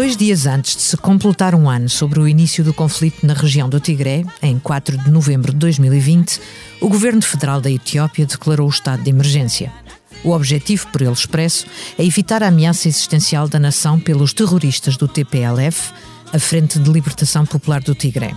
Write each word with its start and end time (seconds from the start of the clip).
Dois 0.00 0.16
dias 0.16 0.46
antes 0.46 0.76
de 0.76 0.80
se 0.80 0.96
completar 0.96 1.54
um 1.54 1.68
ano 1.68 1.86
sobre 1.86 2.18
o 2.20 2.26
início 2.26 2.64
do 2.64 2.72
conflito 2.72 3.26
na 3.26 3.34
região 3.34 3.68
do 3.68 3.78
Tigré, 3.78 4.24
em 4.40 4.58
4 4.58 4.96
de 4.96 5.10
novembro 5.10 5.52
de 5.52 5.58
2020, 5.58 6.40
o 6.80 6.88
governo 6.88 7.20
federal 7.20 7.60
da 7.60 7.70
Etiópia 7.70 8.24
declarou 8.24 8.66
o 8.66 8.70
estado 8.70 9.02
de 9.02 9.10
emergência. 9.10 9.70
O 10.24 10.30
objetivo, 10.30 10.86
por 10.86 11.02
ele 11.02 11.12
expresso, 11.12 11.66
é 11.98 12.04
evitar 12.06 12.42
a 12.42 12.48
ameaça 12.48 12.88
existencial 12.88 13.46
da 13.46 13.58
nação 13.58 14.00
pelos 14.00 14.32
terroristas 14.32 14.96
do 14.96 15.06
TPLF, 15.06 15.92
a 16.32 16.38
Frente 16.38 16.78
de 16.78 16.90
Libertação 16.90 17.44
Popular 17.44 17.82
do 17.82 17.94
Tigré. 17.94 18.34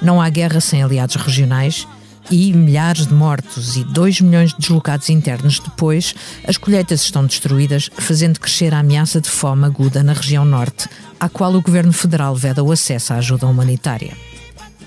Não 0.00 0.22
há 0.22 0.30
guerra 0.30 0.58
sem 0.58 0.82
aliados 0.82 1.16
regionais 1.16 1.86
e 2.30 2.52
milhares 2.52 3.06
de 3.06 3.14
mortos 3.14 3.76
e 3.76 3.84
2 3.84 4.20
milhões 4.20 4.50
de 4.50 4.58
deslocados 4.58 5.10
internos 5.10 5.58
depois, 5.58 6.14
as 6.46 6.56
colheitas 6.56 7.02
estão 7.02 7.26
destruídas, 7.26 7.90
fazendo 7.96 8.40
crescer 8.40 8.74
a 8.74 8.80
ameaça 8.80 9.20
de 9.20 9.28
fome 9.28 9.64
aguda 9.64 10.02
na 10.02 10.12
região 10.12 10.44
norte, 10.44 10.88
à 11.18 11.28
qual 11.28 11.54
o 11.54 11.62
governo 11.62 11.92
federal 11.92 12.34
veda 12.34 12.62
o 12.62 12.72
acesso 12.72 13.12
à 13.12 13.16
ajuda 13.16 13.46
humanitária. 13.46 14.16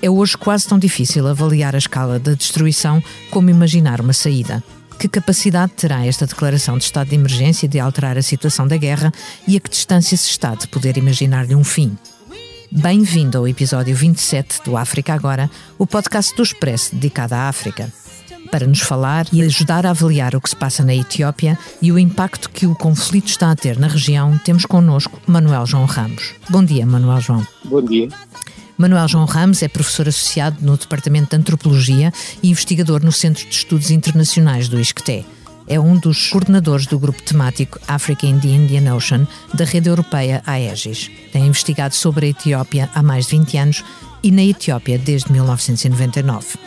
É 0.00 0.08
hoje 0.08 0.36
quase 0.36 0.66
tão 0.66 0.78
difícil 0.78 1.26
avaliar 1.26 1.74
a 1.74 1.78
escala 1.78 2.18
da 2.18 2.34
destruição 2.34 3.02
como 3.30 3.50
imaginar 3.50 4.00
uma 4.00 4.12
saída. 4.12 4.62
Que 4.98 5.08
capacidade 5.08 5.72
terá 5.72 6.04
esta 6.04 6.26
declaração 6.26 6.76
de 6.76 6.84
estado 6.84 7.08
de 7.08 7.14
emergência 7.14 7.68
de 7.68 7.78
alterar 7.78 8.18
a 8.18 8.22
situação 8.22 8.66
da 8.66 8.76
guerra 8.76 9.12
e 9.46 9.56
a 9.56 9.60
que 9.60 9.70
distância 9.70 10.16
se 10.16 10.30
está 10.30 10.54
de 10.54 10.66
poder 10.68 10.96
imaginar-lhe 10.96 11.54
um 11.54 11.64
fim? 11.64 11.96
Bem-vindo 12.70 13.38
ao 13.38 13.48
episódio 13.48 13.96
27 13.96 14.62
do 14.62 14.76
África 14.76 15.14
Agora, 15.14 15.50
o 15.78 15.86
podcast 15.86 16.36
do 16.36 16.42
Expresso 16.42 16.94
dedicado 16.94 17.34
à 17.34 17.48
África. 17.48 17.90
Para 18.50 18.66
nos 18.66 18.80
falar 18.80 19.26
e 19.32 19.42
ajudar 19.42 19.86
a 19.86 19.90
avaliar 19.90 20.36
o 20.36 20.40
que 20.40 20.50
se 20.50 20.56
passa 20.56 20.84
na 20.84 20.94
Etiópia 20.94 21.58
e 21.80 21.90
o 21.90 21.98
impacto 21.98 22.50
que 22.50 22.66
o 22.66 22.74
conflito 22.74 23.28
está 23.28 23.50
a 23.50 23.56
ter 23.56 23.78
na 23.78 23.86
região, 23.86 24.36
temos 24.44 24.66
connosco 24.66 25.18
Manuel 25.26 25.64
João 25.64 25.86
Ramos. 25.86 26.34
Bom 26.50 26.62
dia, 26.62 26.84
Manuel 26.84 27.20
João. 27.22 27.46
Bom 27.64 27.80
dia. 27.82 28.08
Manuel 28.76 29.08
João 29.08 29.24
Ramos 29.24 29.62
é 29.62 29.68
professor 29.68 30.06
associado 30.06 30.58
no 30.60 30.76
Departamento 30.76 31.30
de 31.30 31.36
Antropologia 31.36 32.12
e 32.42 32.50
investigador 32.50 33.02
no 33.02 33.12
Centro 33.12 33.48
de 33.48 33.54
Estudos 33.54 33.90
Internacionais 33.90 34.68
do 34.68 34.78
ISCTE 34.78 35.24
é 35.68 35.78
um 35.78 35.96
dos 35.98 36.28
coordenadores 36.28 36.86
do 36.86 36.98
grupo 36.98 37.22
temático 37.22 37.78
Africa 37.86 38.26
in 38.26 38.38
the 38.40 38.48
Indian 38.48 38.94
Ocean 38.94 39.26
da 39.54 39.64
rede 39.64 39.88
europeia 39.88 40.42
AEGIS. 40.46 41.10
Tem 41.32 41.46
investigado 41.46 41.94
sobre 41.94 42.26
a 42.26 42.28
Etiópia 42.30 42.90
há 42.94 43.02
mais 43.02 43.26
de 43.26 43.36
20 43.36 43.58
anos 43.58 43.84
e 44.22 44.30
na 44.30 44.42
Etiópia 44.42 44.98
desde 44.98 45.30
1999. 45.30 46.58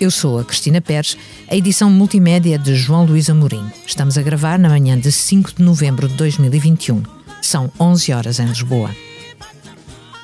Eu 0.00 0.10
sou 0.10 0.38
a 0.38 0.44
Cristina 0.44 0.80
Pérez, 0.80 1.16
a 1.48 1.54
edição 1.54 1.88
multimédia 1.88 2.58
de 2.58 2.74
João 2.74 3.04
Luís 3.04 3.30
Amorim. 3.30 3.64
Estamos 3.86 4.18
a 4.18 4.22
gravar 4.22 4.58
na 4.58 4.68
manhã 4.68 4.98
de 4.98 5.12
5 5.12 5.54
de 5.56 5.62
novembro 5.62 6.08
de 6.08 6.14
2021. 6.14 7.02
São 7.40 7.70
11 7.78 8.12
horas 8.12 8.40
em 8.40 8.46
Lisboa. 8.46 8.90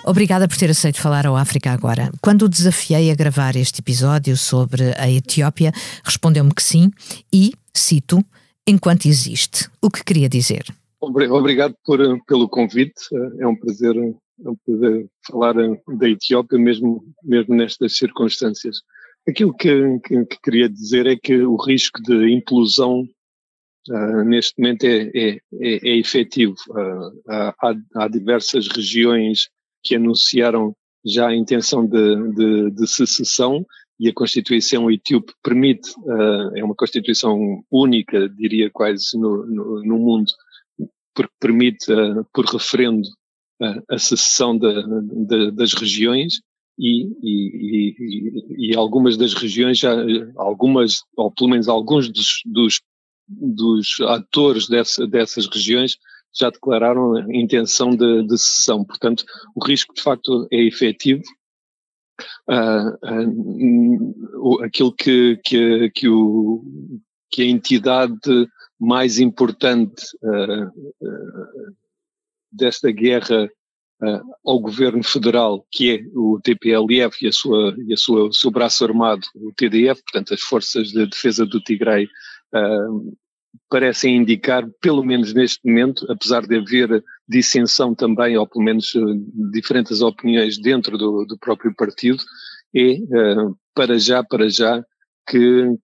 Obrigada 0.04 0.48
por 0.48 0.56
ter 0.56 0.70
aceito 0.70 1.00
falar 1.00 1.26
ao 1.26 1.36
África 1.36 1.70
agora. 1.70 2.10
Quando 2.22 2.42
o 2.42 2.48
desafiei 2.48 3.10
a 3.10 3.14
gravar 3.14 3.54
este 3.54 3.80
episódio 3.80 4.36
sobre 4.36 4.94
a 4.96 5.10
Etiópia, 5.10 5.72
respondeu-me 6.02 6.54
que 6.54 6.62
sim 6.62 6.90
e, 7.32 7.52
cito, 7.74 8.24
enquanto 8.66 9.06
existe. 9.06 9.68
O 9.80 9.90
que 9.90 10.02
queria 10.02 10.28
dizer? 10.28 10.64
Obrigado 11.00 11.74
por, 11.84 11.98
pelo 12.26 12.48
convite. 12.48 13.02
É 13.38 13.46
um 13.46 13.54
prazer, 13.56 13.94
é 13.96 14.48
um 14.48 14.56
prazer 14.64 15.06
falar 15.30 15.54
da 15.54 16.08
Etiópia, 16.08 16.58
mesmo, 16.58 17.04
mesmo 17.22 17.54
nestas 17.54 17.96
circunstâncias. 17.96 18.78
Aquilo 19.28 19.54
que, 19.54 19.98
que, 20.04 20.24
que 20.24 20.40
queria 20.42 20.68
dizer 20.68 21.06
é 21.06 21.16
que 21.16 21.36
o 21.42 21.56
risco 21.56 22.02
de 22.02 22.32
implosão 22.32 23.06
uh, 23.88 24.24
neste 24.24 24.58
momento 24.58 24.84
é, 24.84 25.10
é, 25.14 25.30
é, 25.60 25.88
é 25.90 25.98
efetivo. 25.98 26.54
Uh, 26.70 27.20
há, 27.28 27.74
há, 27.96 28.08
diversas 28.08 28.66
regiões 28.68 29.48
que 29.82 29.94
anunciaram 29.94 30.74
já 31.04 31.28
a 31.28 31.36
intenção 31.36 31.86
de, 31.86 32.32
de, 32.32 32.70
de 32.70 32.86
secessão 32.86 33.64
e 33.98 34.08
a 34.08 34.14
Constituição 34.14 34.90
etíope 34.90 35.32
permite, 35.42 35.90
uh, 36.00 36.56
é 36.56 36.64
uma 36.64 36.74
Constituição 36.74 37.62
única, 37.70 38.28
diria 38.30 38.70
quase, 38.70 39.18
no, 39.18 39.46
no, 39.46 39.84
no 39.84 39.98
mundo, 39.98 40.32
porque 41.14 41.32
permite, 41.38 41.92
uh, 41.92 42.24
por 42.32 42.46
referendo, 42.46 43.06
uh, 43.62 43.82
a 43.90 43.98
secessão 43.98 44.58
das 44.58 45.74
regiões 45.74 46.40
e, 46.78 47.04
e, 47.22 48.70
e, 48.70 48.76
algumas 48.76 49.18
das 49.18 49.34
regiões 49.34 49.78
já, 49.78 49.94
algumas, 50.36 51.02
ou 51.14 51.30
pelo 51.30 51.50
menos 51.50 51.68
alguns 51.68 52.08
dos, 52.08 52.40
dos, 52.46 52.80
dos 53.28 54.00
atores 54.00 54.66
dessa, 54.66 55.06
dessas 55.06 55.46
regiões 55.46 55.98
já 56.32 56.50
declararam 56.50 57.16
a 57.16 57.24
intenção 57.34 57.90
de, 57.90 58.22
de 58.24 58.38
secessão. 58.38 58.84
Portanto, 58.84 59.24
o 59.54 59.64
risco 59.64 59.94
de 59.94 60.02
facto 60.02 60.46
é 60.50 60.62
efetivo 60.62 61.22
uh, 62.48 62.96
uh, 64.36 64.62
aquilo 64.64 64.92
que, 64.92 65.38
que, 65.44 65.90
que, 65.90 66.08
o, 66.08 66.62
que 67.30 67.42
a 67.42 67.46
entidade 67.46 68.48
mais 68.78 69.18
importante 69.18 70.04
uh, 70.22 70.70
desta 72.50 72.90
guerra 72.90 73.48
ao 74.46 74.58
governo 74.58 75.04
federal, 75.04 75.66
que 75.70 75.90
é 75.90 76.02
o 76.14 76.40
TPLF 76.42 77.22
e, 77.22 77.28
a 77.28 77.32
sua, 77.32 77.76
e 77.86 77.92
a 77.92 77.96
sua, 77.98 78.28
o 78.28 78.32
seu 78.32 78.50
braço 78.50 78.82
armado, 78.82 79.26
o 79.34 79.52
TDF, 79.52 80.02
portanto 80.02 80.32
as 80.32 80.40
Forças 80.40 80.88
de 80.88 81.04
Defesa 81.06 81.44
do 81.44 81.60
Tigray, 81.60 82.08
parecem 83.68 84.16
indicar, 84.16 84.66
pelo 84.80 85.04
menos 85.04 85.32
neste 85.32 85.66
momento, 85.66 86.06
apesar 86.10 86.46
de 86.46 86.56
haver 86.56 87.02
dissensão 87.28 87.94
também, 87.94 88.36
ou 88.36 88.46
pelo 88.46 88.64
menos 88.64 88.94
eh, 88.94 89.00
diferentes 89.52 90.02
opiniões 90.02 90.58
dentro 90.58 90.98
do, 90.98 91.24
do 91.24 91.38
próprio 91.38 91.74
partido, 91.74 92.22
é, 92.74 92.92
uh, 92.92 93.56
para 93.74 93.98
já, 93.98 94.22
para 94.22 94.48
já, 94.48 94.82
que 95.28 95.76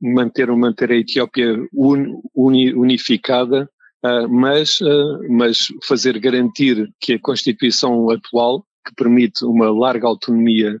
manter, 0.00 0.50
manter 0.52 0.90
a 0.90 0.96
Etiópia 0.96 1.56
un, 1.72 2.20
uni, 2.34 2.74
unificada, 2.74 3.68
uh, 4.04 4.28
mas, 4.28 4.80
uh, 4.80 5.18
mas 5.30 5.68
fazer 5.84 6.18
garantir 6.18 6.90
que 7.00 7.14
a 7.14 7.20
Constituição 7.20 8.10
atual, 8.10 8.64
que 8.86 8.94
permite 8.94 9.44
uma 9.44 9.70
larga 9.70 10.06
autonomia 10.06 10.80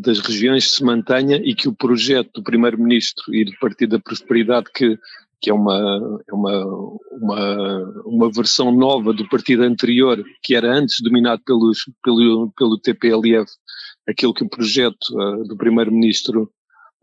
das 0.00 0.18
regiões, 0.20 0.70
se 0.70 0.82
mantenha 0.82 1.36
e 1.44 1.54
que 1.54 1.68
o 1.68 1.74
projeto 1.74 2.30
do 2.36 2.42
Primeiro-Ministro 2.42 3.34
e 3.34 3.44
do 3.44 3.52
Partido 3.60 3.98
da 3.98 4.02
Prosperidade 4.02 4.66
que 4.74 4.98
que 5.40 5.50
é 5.50 5.54
uma, 5.54 6.20
é 6.28 6.34
uma, 6.34 6.64
uma, 7.12 8.02
uma 8.06 8.32
versão 8.32 8.72
nova 8.72 9.12
do 9.12 9.28
partido 9.28 9.62
anterior, 9.62 10.22
que 10.42 10.54
era 10.54 10.72
antes 10.72 11.00
dominado 11.00 11.42
pelos, 11.44 11.84
pelo, 12.02 12.52
pelo 12.56 12.78
TPLF, 12.78 13.50
aquilo 14.08 14.34
que 14.34 14.44
o 14.44 14.48
projeto 14.48 15.06
uh, 15.12 15.44
do 15.46 15.56
primeiro-ministro 15.56 16.50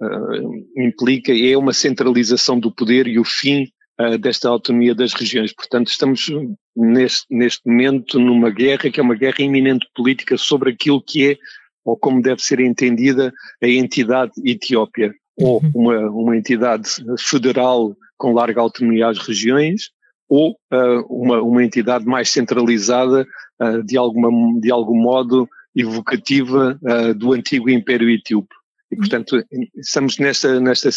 uh, 0.02 0.82
implica 0.82 1.32
é 1.32 1.56
uma 1.58 1.74
centralização 1.74 2.60
do 2.60 2.72
poder 2.72 3.08
e 3.08 3.20
o 3.20 3.24
fim 3.24 3.70
uh, 4.02 4.18
desta 4.18 4.50
autonomia 4.50 4.94
das 4.94 5.14
regiões. 5.14 5.54
Portanto, 5.54 5.88
estamos 5.88 6.30
neste, 6.76 7.26
neste 7.30 7.62
momento 7.66 8.20
numa 8.20 8.50
guerra 8.50 8.90
que 8.90 9.00
é 9.00 9.04
uma 9.04 9.16
guerra 9.16 9.42
iminente 9.42 9.88
política 9.96 10.38
sobre 10.38 10.72
aquilo 10.72 11.02
que 11.02 11.32
é, 11.32 11.38
ou 11.86 11.96
como 11.96 12.22
deve 12.22 12.42
ser 12.42 12.60
entendida, 12.60 13.32
a 13.64 13.68
entidade 13.68 14.34
Etiópia, 14.44 15.14
ou 15.38 15.62
uhum. 15.62 15.72
uma, 15.76 16.00
uma 16.10 16.38
entidade 16.38 16.90
federal 17.20 17.96
com 18.18 18.34
larga 18.34 18.62
autonomia 18.62 19.08
às 19.08 19.18
regiões 19.18 19.90
ou 20.28 20.52
uh, 20.74 21.06
uma, 21.10 21.42
uma 21.42 21.64
entidade 21.64 22.06
mais 22.06 22.30
centralizada, 22.30 23.26
uh, 23.62 23.84
de, 23.84 23.98
alguma, 23.98 24.60
de 24.60 24.72
algum 24.72 25.00
modo 25.00 25.48
evocativa 25.76 26.80
uh, 26.82 27.14
do 27.14 27.34
antigo 27.34 27.70
Império 27.70 28.10
Etíope. 28.10 28.54
E, 28.92 28.96
portanto, 28.96 29.44
estamos 29.76 30.18
nesta, 30.20 30.60
nesta, 30.60 30.90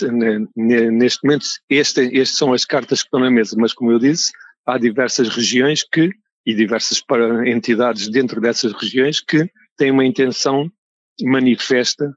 neste 0.54 1.25
momento, 1.25 1.46
este, 1.69 2.00
estas 2.19 2.37
são 2.37 2.52
as 2.52 2.64
cartas 2.64 3.00
que 3.00 3.06
estão 3.06 3.20
na 3.20 3.31
mesa, 3.31 3.56
mas 3.58 3.72
como 3.72 3.90
eu 3.90 3.98
disse, 3.98 4.31
há 4.66 4.78
diversas 4.78 5.28
regiões 5.28 5.82
que, 5.82 6.10
e 6.44 6.54
diversas 6.54 7.02
entidades 7.46 8.08
dentro 8.08 8.40
dessas 8.40 8.72
regiões 8.72 9.20
que 9.20 9.50
têm 9.76 9.90
uma 9.90 10.04
intenção 10.04 10.70
manifesta 11.22 12.14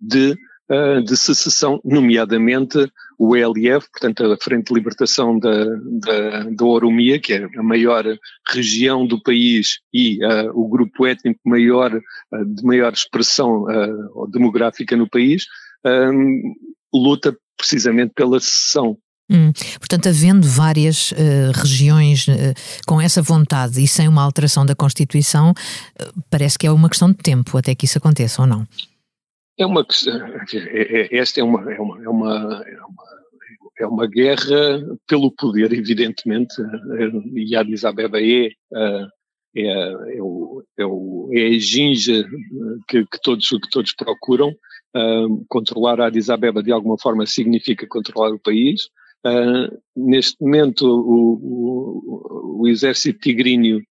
de 0.00 0.36
uh, 0.70 1.02
de 1.02 1.16
secessão, 1.16 1.80
nomeadamente 1.84 2.78
o 3.22 3.36
ELF, 3.36 3.86
portanto 3.92 4.24
a 4.24 4.36
Frente 4.42 4.68
de 4.68 4.74
Libertação 4.74 5.38
da, 5.38 5.64
da, 5.64 6.44
da 6.44 6.64
Oromia, 6.64 7.20
que 7.20 7.34
é 7.34 7.44
a 7.44 7.62
maior 7.62 8.02
região 8.48 9.06
do 9.06 9.22
país 9.22 9.80
e 9.92 10.24
uh, 10.24 10.50
o 10.54 10.66
grupo 10.66 11.06
étnico 11.06 11.40
maior, 11.44 11.94
uh, 11.94 12.44
de 12.46 12.64
maior 12.64 12.94
expressão 12.94 13.66
demográfica 14.32 14.96
no 14.96 15.08
país, 15.08 15.44
luta 16.92 17.36
precisamente 17.56 18.12
pela 18.14 18.40
secessão. 18.40 18.96
Hum, 19.30 19.52
portanto, 19.78 20.08
havendo 20.08 20.46
várias 20.48 21.12
uh, 21.12 21.52
regiões 21.54 22.26
uh, 22.26 22.32
com 22.84 23.00
essa 23.00 23.22
vontade 23.22 23.80
e 23.80 23.86
sem 23.86 24.08
uma 24.08 24.22
alteração 24.22 24.66
da 24.66 24.74
Constituição, 24.74 25.50
uh, 25.50 26.22
parece 26.28 26.58
que 26.58 26.66
é 26.66 26.72
uma 26.72 26.88
questão 26.88 27.10
de 27.10 27.18
tempo 27.18 27.56
até 27.56 27.72
que 27.76 27.84
isso 27.84 27.96
aconteça, 27.96 28.42
ou 28.42 28.48
não? 28.48 28.66
É 29.60 29.66
uma 29.66 29.86
é, 30.72 31.00
é, 31.00 31.18
esta 31.18 31.40
é 31.40 31.44
uma, 31.44 31.72
é 31.72 31.78
uma, 31.78 32.02
é 32.02 32.08
uma, 32.08 32.64
é 33.78 33.86
uma, 33.86 34.06
guerra 34.06 34.82
pelo 35.06 35.30
poder, 35.30 35.72
evidentemente, 35.72 36.54
e 37.34 37.54
a 37.54 37.60
Addis 37.60 37.84
Abeba 37.84 38.18
é 38.20 38.50
é, 39.54 39.62
é, 40.16 40.22
o, 40.22 40.62
é, 40.78 40.86
o, 40.86 41.28
é 41.32 41.46
a 41.46 41.58
ginja 41.58 42.24
que, 42.88 43.04
que, 43.04 43.20
todos, 43.22 43.48
que 43.48 43.70
todos 43.70 43.92
procuram. 43.92 44.54
Controlar 45.48 46.00
a 46.00 46.06
Addis 46.06 46.30
Abeba 46.30 46.62
de 46.62 46.72
alguma 46.72 46.98
forma 46.98 47.26
significa 47.26 47.86
controlar 47.86 48.32
o 48.32 48.40
país. 48.40 48.88
Neste 49.96 50.40
momento, 50.40 50.86
o, 50.86 51.34
o, 51.34 52.60
o, 52.62 52.68
exército 52.68 53.20
tigríneo, 53.20 53.82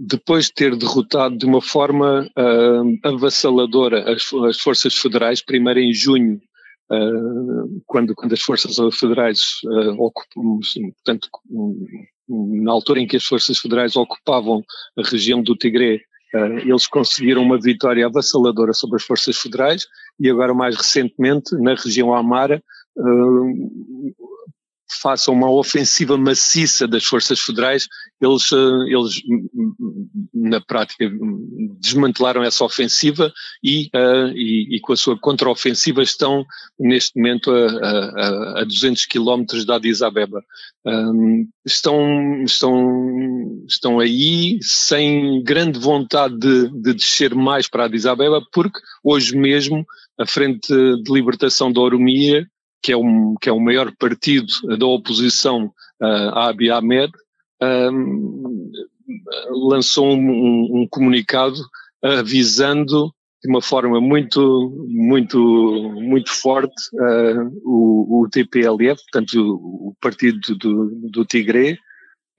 depois 0.00 0.46
de 0.46 0.54
ter 0.54 0.76
derrotado 0.76 1.36
de 1.36 1.46
uma 1.46 1.62
forma 1.62 2.28
uh, 2.36 3.08
avassaladora 3.08 4.12
as, 4.12 4.32
as, 4.48 4.58
forças 4.58 4.94
federais, 4.94 5.42
primeiro 5.42 5.80
em 5.80 5.92
junho, 5.92 6.40
quando, 7.86 8.14
quando 8.14 8.34
as 8.34 8.42
forças 8.42 8.76
federais 8.98 9.40
ocupam, 9.98 10.60
portanto, 10.92 11.28
na 12.28 12.72
altura 12.72 13.00
em 13.00 13.06
que 13.06 13.16
as 13.16 13.24
forças 13.24 13.58
federais 13.58 13.96
ocupavam 13.96 14.62
a 14.96 15.02
região 15.08 15.42
do 15.42 15.56
Tigré, 15.56 16.00
uh, 16.34 16.58
eles 16.58 16.86
conseguiram 16.86 17.42
uma 17.42 17.60
vitória 17.60 18.06
avassaladora 18.06 18.72
sobre 18.72 18.96
as 18.96 19.02
forças 19.02 19.36
federais 19.36 19.86
e 20.18 20.30
agora 20.30 20.54
mais 20.54 20.76
recentemente 20.76 21.54
na 21.56 21.74
região 21.74 22.14
Amara 22.14 22.62
uh, 22.96 24.14
faça 25.00 25.30
uma 25.30 25.50
ofensiva 25.50 26.16
maciça 26.16 26.86
das 26.86 27.04
forças 27.04 27.40
federais, 27.40 27.88
eles, 28.20 28.52
eh, 28.52 28.92
eles 28.92 29.22
na 30.32 30.60
prática 30.60 31.10
desmantelaram 31.80 32.42
essa 32.42 32.64
ofensiva 32.64 33.32
e, 33.62 33.90
uh, 33.94 34.28
e, 34.34 34.76
e 34.76 34.80
com 34.80 34.92
a 34.92 34.96
sua 34.96 35.18
contraofensiva 35.18 36.02
estão 36.02 36.44
neste 36.78 37.16
momento 37.16 37.50
a, 37.50 37.66
a, 37.66 38.60
a 38.60 38.64
200 38.64 39.06
quilómetros 39.06 39.64
da 39.64 39.76
Addis 39.76 40.02
Abeba. 40.02 40.42
Um, 40.86 41.48
estão, 41.64 42.42
estão, 42.44 43.64
estão 43.66 43.98
aí 43.98 44.58
sem 44.62 45.42
grande 45.42 45.78
vontade 45.78 46.36
de, 46.38 46.68
de 46.68 46.94
descer 46.94 47.34
mais 47.34 47.68
para 47.68 47.84
Addis 47.84 48.06
Abeba 48.06 48.42
porque 48.52 48.78
hoje 49.02 49.36
mesmo 49.36 49.84
a 50.18 50.26
Frente 50.26 50.68
de 50.68 51.12
Libertação 51.12 51.72
da 51.72 51.80
Oromia 51.80 52.46
que 52.84 52.92
é, 52.92 52.96
um, 52.96 53.34
que 53.40 53.48
é 53.48 53.52
o 53.52 53.58
maior 53.58 53.90
partido 53.96 54.46
da 54.78 54.84
oposição 54.84 55.72
uh, 56.02 56.28
a 56.34 56.50
Abiy 56.50 56.70
Ahmed, 56.70 57.10
lançou 59.48 60.08
um, 60.08 60.82
um, 60.82 60.88
comunicado 60.90 61.56
avisando 62.02 63.10
de 63.42 63.50
uma 63.50 63.62
forma 63.62 64.00
muito, 64.00 64.70
muito, 64.88 65.38
muito 65.96 66.30
forte 66.30 66.74
uh, 66.94 67.60
o, 67.62 68.22
o, 68.22 68.28
TPLF, 68.30 69.02
portanto 69.02 69.34
o, 69.34 69.88
o 69.88 69.94
partido 70.00 70.56
do, 70.56 70.86
do 71.10 71.24
Tigre, 71.24 71.78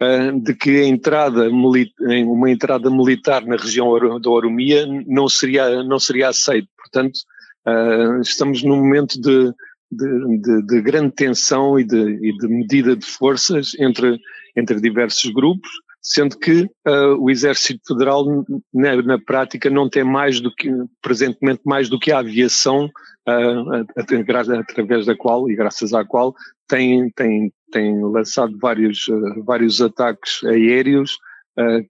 uh, 0.02 0.40
de 0.42 0.56
que 0.56 0.82
a 0.82 0.86
entrada, 0.86 1.50
uma 1.50 2.50
entrada 2.52 2.90
militar 2.90 3.46
na 3.46 3.56
região 3.56 4.20
da 4.20 4.30
Oromia 4.30 4.86
não 5.08 5.30
seria, 5.30 5.84
não 5.84 6.00
seria 6.00 6.30
aceito. 6.30 6.68
Portanto, 6.76 7.20
uh, 7.68 8.22
estamos 8.22 8.64
num 8.64 8.78
momento 8.78 9.20
de, 9.20 9.54
de, 9.92 10.38
de, 10.40 10.62
de 10.66 10.82
grande 10.82 11.12
tensão 11.12 11.80
e 11.80 11.84
de, 11.84 11.98
e 11.98 12.38
de, 12.38 12.48
medida 12.48 12.96
de 12.96 13.06
forças 13.06 13.74
entre, 13.80 14.20
entre 14.56 14.80
diversos 14.80 15.32
grupos, 15.32 15.70
sendo 16.02 16.38
que 16.38 16.70
uh, 16.88 17.16
o 17.20 17.32
Exército 17.32 17.82
Federal, 17.88 18.26
na, 18.74 19.02
na, 19.02 19.20
prática, 19.20 19.70
não 19.70 19.90
tem 19.90 20.04
mais 20.04 20.40
do 20.40 20.54
que, 20.54 20.70
presentemente, 21.02 21.62
mais 21.66 21.90
do 21.90 22.00
que 22.00 22.12
a 22.12 22.20
aviação, 22.20 22.86
uh, 23.28 23.86
através 23.98 25.06
da 25.06 25.16
qual, 25.16 25.50
e 25.50 25.56
graças 25.56 25.94
à 25.94 26.06
qual, 26.06 26.36
tem, 26.68 27.10
tem, 27.12 27.52
tem 27.72 28.00
lançado 28.04 28.56
vários, 28.60 29.08
uh, 29.08 29.44
vários 29.44 29.82
ataques 29.82 30.44
aéreos 30.44 31.18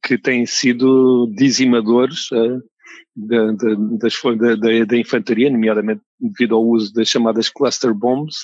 que 0.04 0.16
têm 0.16 0.46
sido 0.46 1.28
dizimadores 1.36 2.30
da, 3.16 3.52
da, 3.52 4.56
da, 4.56 4.86
da 4.86 4.98
infantaria, 4.98 5.50
nomeadamente 5.50 6.02
devido 6.20 6.56
ao 6.56 6.64
uso 6.64 6.94
das 6.94 7.08
chamadas 7.08 7.50
cluster 7.50 7.94
bombs, 7.94 8.36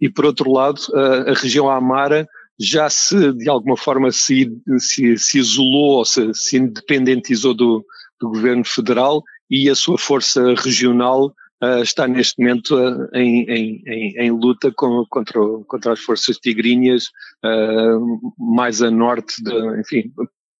e 0.00 0.08
por 0.08 0.24
outro 0.24 0.50
lado, 0.50 0.80
a, 0.94 1.30
a 1.30 1.34
região 1.34 1.70
Amara 1.70 2.28
já 2.58 2.90
se, 2.90 3.32
de 3.32 3.48
alguma 3.48 3.76
forma, 3.76 4.12
se, 4.12 4.52
se, 4.78 5.16
se 5.16 5.38
isolou 5.38 5.98
ou 5.98 6.04
se, 6.04 6.32
se 6.34 6.58
independentizou 6.58 7.54
do, 7.54 7.84
do 8.20 8.28
governo 8.28 8.64
federal 8.64 9.22
e 9.48 9.70
a 9.70 9.74
sua 9.74 9.96
força 9.96 10.54
regional 10.54 11.34
uh, 11.62 11.82
está 11.82 12.06
neste 12.06 12.38
momento 12.38 12.76
uh, 12.76 13.08
em, 13.14 13.44
em, 13.48 14.14
em, 14.18 14.30
luta 14.30 14.70
com, 14.72 15.06
contra, 15.08 15.40
contra 15.66 15.92
as 15.94 16.00
forças 16.00 16.36
tigrinhas 16.36 17.04
uh, 17.44 18.34
mais 18.38 18.82
a 18.82 18.90
norte, 18.90 19.42
de, 19.42 19.80
enfim, 19.80 20.12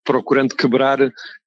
procurando 0.05 0.57
quebrar 0.57 0.99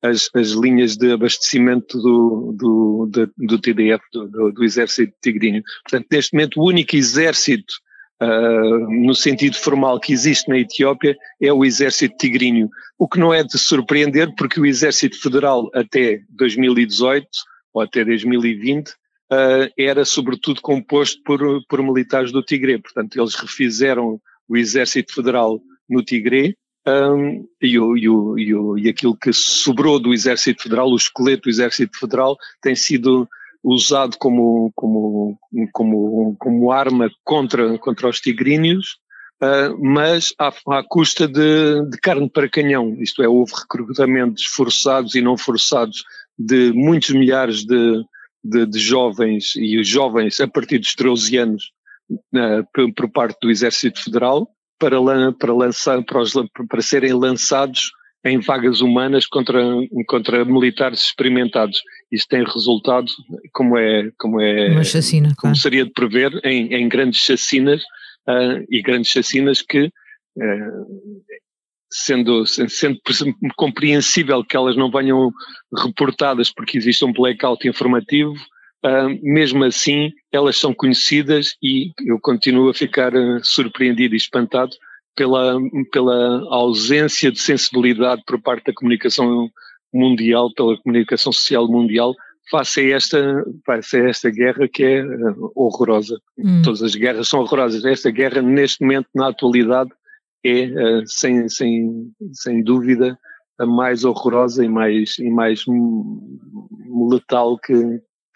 as, 0.01 0.29
as 0.33 0.51
linhas 0.51 0.95
de 0.95 1.11
abastecimento 1.11 1.97
do, 1.99 2.55
do, 2.57 3.09
do, 3.11 3.33
do 3.37 3.59
TDF, 3.59 4.03
do, 4.11 4.51
do, 4.51 4.63
Exército 4.63 5.13
Tigrinho. 5.21 5.63
Portanto, 5.83 6.07
neste 6.11 6.33
momento, 6.33 6.59
o 6.59 6.67
único 6.67 6.95
exército, 6.95 7.73
uh, 8.21 8.89
no 8.89 9.15
sentido 9.15 9.55
formal, 9.55 9.99
que 9.99 10.13
existe 10.13 10.47
na 10.49 10.57
Etiópia 10.57 11.15
é 11.41 11.51
o 11.51 11.65
Exército 11.65 12.15
Tigrinho. 12.17 12.69
O 12.97 13.07
que 13.07 13.19
não 13.19 13.33
é 13.33 13.43
de 13.43 13.57
surpreender, 13.57 14.33
porque 14.35 14.59
o 14.59 14.65
Exército 14.65 15.19
Federal, 15.19 15.69
até 15.73 16.21
2018 16.29 17.27
ou 17.73 17.81
até 17.81 18.05
2020, 18.05 18.89
uh, 18.89 18.93
ah, 19.31 19.69
era 19.77 20.05
sobretudo 20.05 20.61
composto 20.61 21.21
por, 21.23 21.39
por 21.67 21.81
militares 21.81 22.31
do 22.31 22.43
Tigre. 22.43 22.77
Portanto, 22.77 23.19
eles 23.19 23.35
refizeram 23.35 24.21
o 24.47 24.57
Exército 24.57 25.13
Federal 25.13 25.59
no 25.89 26.03
Tigre 26.03 26.55
um, 26.87 27.47
e, 27.61 27.79
o, 27.79 27.97
e, 27.97 28.09
o, 28.09 28.77
e, 28.77 28.89
aquilo 28.89 29.15
que 29.15 29.31
sobrou 29.31 29.99
do 29.99 30.13
Exército 30.13 30.63
Federal, 30.63 30.89
o 30.89 30.95
esqueleto 30.95 31.43
do 31.43 31.49
Exército 31.49 31.97
Federal, 31.97 32.37
tem 32.61 32.75
sido 32.75 33.27
usado 33.63 34.17
como, 34.17 34.71
como, 34.75 35.39
como, 35.71 36.35
como 36.37 36.71
arma 36.71 37.09
contra, 37.23 37.77
contra 37.77 38.09
os 38.09 38.19
tigríneos, 38.19 38.97
uh, 39.41 39.81
mas 39.81 40.33
à, 40.37 40.53
à 40.67 40.83
custa 40.83 41.27
de, 41.27 41.85
de, 41.89 41.97
carne 41.99 42.29
para 42.29 42.49
canhão. 42.49 42.97
Isto 42.99 43.23
é, 43.23 43.27
houve 43.27 43.53
recrutamentos 43.53 44.43
forçados 44.45 45.15
e 45.15 45.21
não 45.21 45.37
forçados 45.37 46.03
de 46.37 46.73
muitos 46.73 47.11
milhares 47.11 47.63
de, 47.63 48.03
de, 48.43 48.65
de 48.65 48.79
jovens, 48.79 49.55
e 49.55 49.81
jovens 49.83 50.41
a 50.41 50.47
partir 50.47 50.79
dos 50.79 50.93
13 50.93 51.37
anos, 51.37 51.71
uh, 52.11 52.67
por, 52.73 52.93
por 52.93 53.09
parte 53.09 53.37
do 53.41 53.49
Exército 53.49 54.03
Federal, 54.03 54.49
para, 54.79 54.97
para, 55.33 55.53
lançar, 55.53 56.03
para, 56.03 56.21
os, 56.21 56.33
para 56.67 56.81
serem 56.81 57.13
lançados 57.13 57.91
em 58.25 58.39
vagas 58.39 58.79
humanas 58.81 59.25
contra, 59.25 59.61
contra 60.07 60.45
militares 60.45 61.01
experimentados. 61.01 61.81
Isso 62.11 62.25
tem 62.27 62.43
resultado, 62.43 63.07
como 63.51 63.77
é, 63.77 64.09
como 64.17 64.39
é, 64.39 64.69
Uma 64.71 64.83
chacina, 64.83 65.29
como 65.29 65.53
claro. 65.53 65.57
seria 65.57 65.85
de 65.85 65.91
prever, 65.91 66.31
em, 66.43 66.73
em 66.73 66.87
grandes 66.87 67.19
chacinas 67.19 67.81
uh, 68.27 68.63
e 68.69 68.81
grandes 68.81 69.11
chacinas 69.11 69.61
que, 69.61 69.85
uh, 69.85 71.21
sendo, 71.91 72.45
sendo 72.45 72.99
compreensível 73.57 74.43
que 74.43 74.55
elas 74.55 74.77
não 74.77 74.89
venham 74.89 75.31
reportadas 75.85 76.51
porque 76.51 76.77
existe 76.77 77.03
um 77.03 77.11
blackout 77.11 77.67
informativo, 77.67 78.33
Uh, 78.85 79.17
mesmo 79.21 79.63
assim, 79.63 80.11
elas 80.29 80.57
são 80.57 80.73
conhecidas 80.73 81.55
e 81.63 81.91
eu 82.05 82.19
continuo 82.19 82.69
a 82.69 82.73
ficar 82.73 83.15
uh, 83.15 83.39
surpreendido 83.41 84.13
e 84.13 84.17
espantado 84.17 84.71
pela, 85.15 85.57
pela 85.89 86.45
ausência 86.53 87.31
de 87.31 87.39
sensibilidade 87.39 88.21
por 88.25 88.41
parte 88.41 88.65
da 88.65 88.73
comunicação 88.73 89.49
mundial, 89.93 90.53
pela 90.53 90.77
comunicação 90.81 91.31
social 91.31 91.65
mundial, 91.67 92.13
face 92.51 92.81
a 92.81 92.95
esta, 92.97 93.45
face 93.65 93.95
a 93.95 94.09
esta 94.09 94.29
guerra 94.29 94.67
que 94.67 94.83
é 94.83 95.05
uh, 95.05 95.51
horrorosa. 95.55 96.19
Hum. 96.37 96.61
Todas 96.61 96.83
as 96.83 96.93
guerras 96.93 97.29
são 97.29 97.39
horrorosas. 97.39 97.85
Esta 97.85 98.11
guerra, 98.11 98.41
neste 98.41 98.81
momento, 98.81 99.07
na 99.15 99.29
atualidade, 99.29 99.91
é, 100.45 101.03
sem, 101.05 101.47
sem, 101.47 102.11
sem 102.33 102.61
dúvida, 102.61 103.17
a 103.57 103.65
mais 103.65 104.03
horrorosa 104.03 104.65
e 104.65 104.67
mais, 104.67 105.17
e 105.19 105.29
mais 105.29 105.63
letal 107.09 107.57
que, 107.57 107.73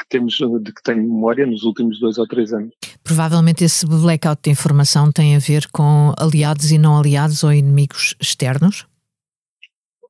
temos, 0.09 0.35
de 0.35 0.73
que 0.73 0.83
tenho 0.83 1.01
memória 1.01 1.45
nos 1.45 1.63
últimos 1.63 1.99
dois 1.99 2.17
ou 2.17 2.27
três 2.27 2.53
anos. 2.53 2.73
Provavelmente 3.03 3.63
esse 3.63 3.85
blackout 3.85 4.41
de 4.43 4.51
informação 4.51 5.11
tem 5.11 5.35
a 5.35 5.39
ver 5.39 5.67
com 5.71 6.13
aliados 6.17 6.71
e 6.71 6.77
não 6.77 6.97
aliados 6.97 7.43
ou 7.43 7.53
inimigos 7.53 8.15
externos? 8.19 8.85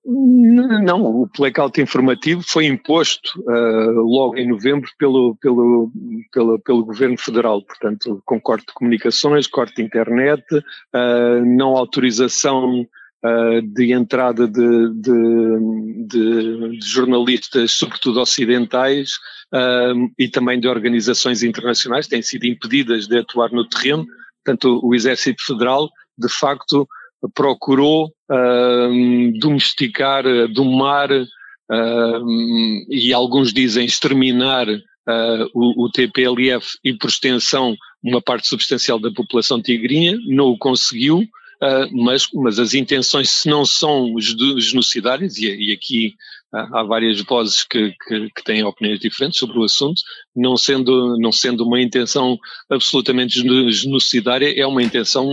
Não, 0.10 1.03
o 1.03 1.29
blackout 1.38 1.82
informativo 1.82 2.41
foi 2.41 2.65
imposto 2.65 3.41
uh, 3.41 4.01
logo 4.01 4.38
em 4.38 4.48
novembro 4.48 4.89
pelo, 4.98 5.36
pelo, 5.36 5.91
pelo, 6.32 6.60
pelo 6.60 6.86
Governo 6.86 7.17
Federal, 7.17 7.62
portanto, 7.62 8.22
com 8.25 8.39
corte 8.39 8.67
de 8.67 8.74
comunicações, 8.74 9.48
corte 9.48 9.75
de 9.75 9.84
internet, 9.84 10.44
uh, 10.56 11.46
não 11.46 11.75
autorização 11.75 12.88
uh, 13.24 13.62
de 13.62 13.92
entrada 13.94 14.48
de, 14.48 14.94
de, 14.94 16.08
de, 16.08 16.80
de, 16.80 16.88
jornalistas, 16.88 17.72
sobretudo 17.72 18.20
ocidentais, 18.20 19.12
uh, 19.54 20.10
e 20.18 20.28
também 20.28 20.60
de 20.60 20.68
organizações 20.68 21.44
internacionais, 21.44 22.08
têm 22.08 22.22
sido 22.22 22.46
impedidas 22.46 23.08
de 23.08 23.18
atuar 23.20 23.52
no 23.52 23.68
terreno. 23.68 24.06
Portanto, 24.44 24.80
o 24.84 24.96
Exército 24.96 25.44
Federal, 25.46 25.90
de 26.18 26.30
facto, 26.30 26.88
procurou 27.34 28.08
uh, 28.30 29.40
domesticar, 29.40 30.24
domar 30.54 31.12
uh, 31.12 32.86
e 32.90 33.14
alguns 33.14 33.52
dizem 33.52 33.86
exterminar 33.86 34.68
uh, 34.70 35.50
o, 35.54 35.86
o, 35.86 35.92
TPLF 35.92 36.78
e, 36.84 36.94
por 36.94 37.10
extensão, 37.10 37.76
uma 38.04 38.22
parte 38.22 38.48
substancial 38.48 39.00
da 39.00 39.12
população 39.12 39.62
tigrinha, 39.62 40.18
não 40.28 40.48
o 40.48 40.58
conseguiu, 40.58 41.24
Uh, 41.62 41.90
mas, 41.92 42.28
mas 42.34 42.60
as 42.60 42.76
intenções, 42.76 43.32
se 43.32 43.50
não 43.50 43.66
são 43.66 44.14
genocidárias, 44.20 45.38
e, 45.38 45.48
e 45.48 45.72
aqui 45.72 46.14
uh, 46.54 46.76
há 46.76 46.84
várias 46.84 47.20
vozes 47.22 47.64
que, 47.64 47.96
que, 48.08 48.30
que, 48.30 48.44
têm 48.44 48.64
opiniões 48.64 49.00
diferentes 49.00 49.40
sobre 49.40 49.58
o 49.58 49.64
assunto, 49.64 50.00
não 50.36 50.56
sendo, 50.56 51.18
não 51.18 51.32
sendo 51.32 51.66
uma 51.66 51.82
intenção 51.82 52.38
absolutamente 52.70 53.42
genocidária, 53.72 54.54
é 54.56 54.68
uma 54.68 54.84
intenção 54.84 55.28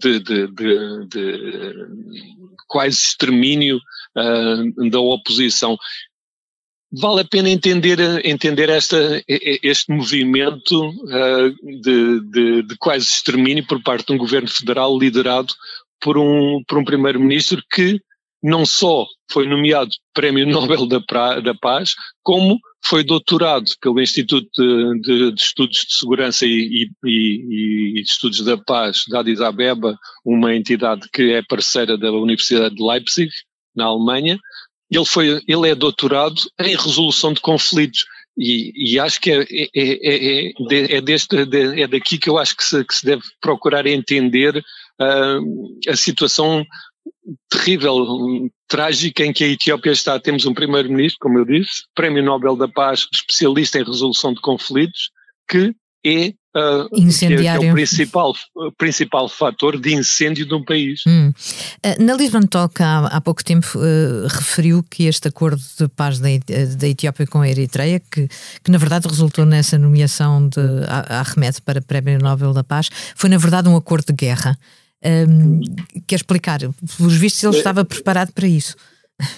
de, 0.00 0.18
de, 0.18 0.46
de, 0.46 1.06
de 1.08 1.74
quase 2.66 2.96
extermínio 2.96 3.76
uh, 4.16 4.90
da 4.90 5.00
oposição. 5.00 5.76
Vale 6.90 7.20
a 7.20 7.24
pena 7.24 7.50
entender, 7.50 7.98
entender 8.24 8.70
esta, 8.70 9.22
este 9.28 9.92
movimento 9.92 10.88
uh, 10.88 11.80
de, 11.82 12.20
de, 12.20 12.62
de, 12.62 12.76
quase 12.78 13.04
extermínio 13.04 13.66
por 13.66 13.82
parte 13.82 14.06
de 14.06 14.14
um 14.14 14.18
governo 14.18 14.48
federal 14.48 14.98
liderado 14.98 15.52
por 16.00 16.16
um, 16.16 16.62
por 16.66 16.78
um 16.78 16.84
primeiro-ministro 16.84 17.62
que 17.70 18.00
não 18.42 18.64
só 18.64 19.06
foi 19.30 19.46
nomeado 19.46 19.90
Prémio 20.14 20.46
Nobel 20.46 20.86
da, 20.86 21.00
pra, 21.00 21.40
da 21.40 21.54
Paz, 21.54 21.94
como 22.22 22.58
foi 22.82 23.04
doutorado 23.04 23.66
pelo 23.80 24.00
Instituto 24.00 24.48
de, 24.56 25.00
de, 25.00 25.32
de 25.32 25.42
Estudos 25.42 25.84
de 25.86 25.94
Segurança 25.94 26.46
e, 26.46 26.88
e, 27.04 27.98
e, 27.98 28.00
Estudos 28.00 28.42
da 28.44 28.56
Paz 28.56 29.02
da 29.08 29.20
Addis 29.20 29.40
Abeba, 29.40 29.98
uma 30.24 30.54
entidade 30.54 31.08
que 31.12 31.32
é 31.32 31.42
parceira 31.42 31.98
da 31.98 32.10
Universidade 32.12 32.74
de 32.74 32.82
Leipzig, 32.82 33.30
na 33.74 33.86
Alemanha, 33.86 34.38
ele, 34.90 35.04
foi, 35.04 35.42
ele 35.46 35.68
é 35.68 35.74
doutorado 35.74 36.40
em 36.60 36.76
resolução 36.76 37.32
de 37.32 37.40
conflitos. 37.40 38.04
E, 38.36 38.94
e 38.94 39.00
acho 39.00 39.20
que 39.20 39.32
é, 39.32 39.42
é, 39.42 39.68
é, 39.74 40.46
é, 40.46 40.96
é, 40.96 41.00
deste, 41.00 41.36
é 41.36 41.86
daqui 41.88 42.18
que 42.18 42.30
eu 42.30 42.38
acho 42.38 42.56
que 42.56 42.64
se, 42.64 42.84
que 42.84 42.94
se 42.94 43.04
deve 43.04 43.22
procurar 43.40 43.84
entender 43.86 44.56
uh, 44.56 45.90
a 45.90 45.96
situação 45.96 46.64
terrível, 47.50 48.48
trágica 48.68 49.24
em 49.24 49.32
que 49.32 49.44
a 49.44 49.48
Etiópia 49.48 49.90
está. 49.90 50.18
Temos 50.20 50.46
um 50.46 50.54
primeiro-ministro, 50.54 51.18
como 51.20 51.38
eu 51.38 51.44
disse, 51.44 51.82
Prémio 51.94 52.22
Nobel 52.22 52.56
da 52.56 52.68
Paz, 52.68 53.06
especialista 53.12 53.78
em 53.78 53.84
resolução 53.84 54.32
de 54.32 54.40
conflitos, 54.40 55.10
que 55.48 55.74
é 56.04 56.32
Uh, 56.56 56.88
Incendiário. 56.92 57.60
Que 57.60 57.66
é, 57.66 57.70
o 57.70 57.74
principal, 57.74 58.34
principal 58.78 59.28
fator 59.28 59.78
de 59.78 59.94
incêndio 59.94 60.46
de 60.46 60.54
um 60.54 60.64
país. 60.64 61.02
Hum. 61.06 61.30
Uh, 61.84 62.02
na 62.02 62.14
Lisbon 62.14 62.40
Talk, 62.40 62.82
há, 62.82 63.06
há 63.06 63.20
pouco 63.20 63.44
tempo, 63.44 63.66
uh, 63.76 64.26
referiu 64.26 64.82
que 64.82 65.04
este 65.04 65.28
acordo 65.28 65.60
de 65.78 65.88
paz 65.88 66.18
da, 66.18 66.28
da 66.78 66.88
Etiópia 66.88 67.26
com 67.26 67.40
a 67.40 67.48
Eritreia, 67.48 68.00
que, 68.00 68.28
que 68.64 68.70
na 68.70 68.78
verdade 68.78 69.06
resultou 69.06 69.44
nessa 69.44 69.78
nomeação 69.78 70.48
de 70.48 70.60
Ahmed 70.88 71.60
para 71.62 71.82
Prémio 71.82 72.18
Nobel 72.18 72.54
da 72.54 72.64
Paz, 72.64 72.88
foi 73.14 73.28
na 73.28 73.36
verdade 73.36 73.68
um 73.68 73.76
acordo 73.76 74.06
de 74.06 74.14
guerra. 74.14 74.58
Um, 75.04 75.60
quer 76.06 76.16
explicar? 76.16 76.58
Pelos 76.96 77.14
vistos, 77.14 77.44
ele 77.44 77.56
estava 77.58 77.84
preparado 77.84 78.32
para 78.32 78.48
isso. 78.48 78.74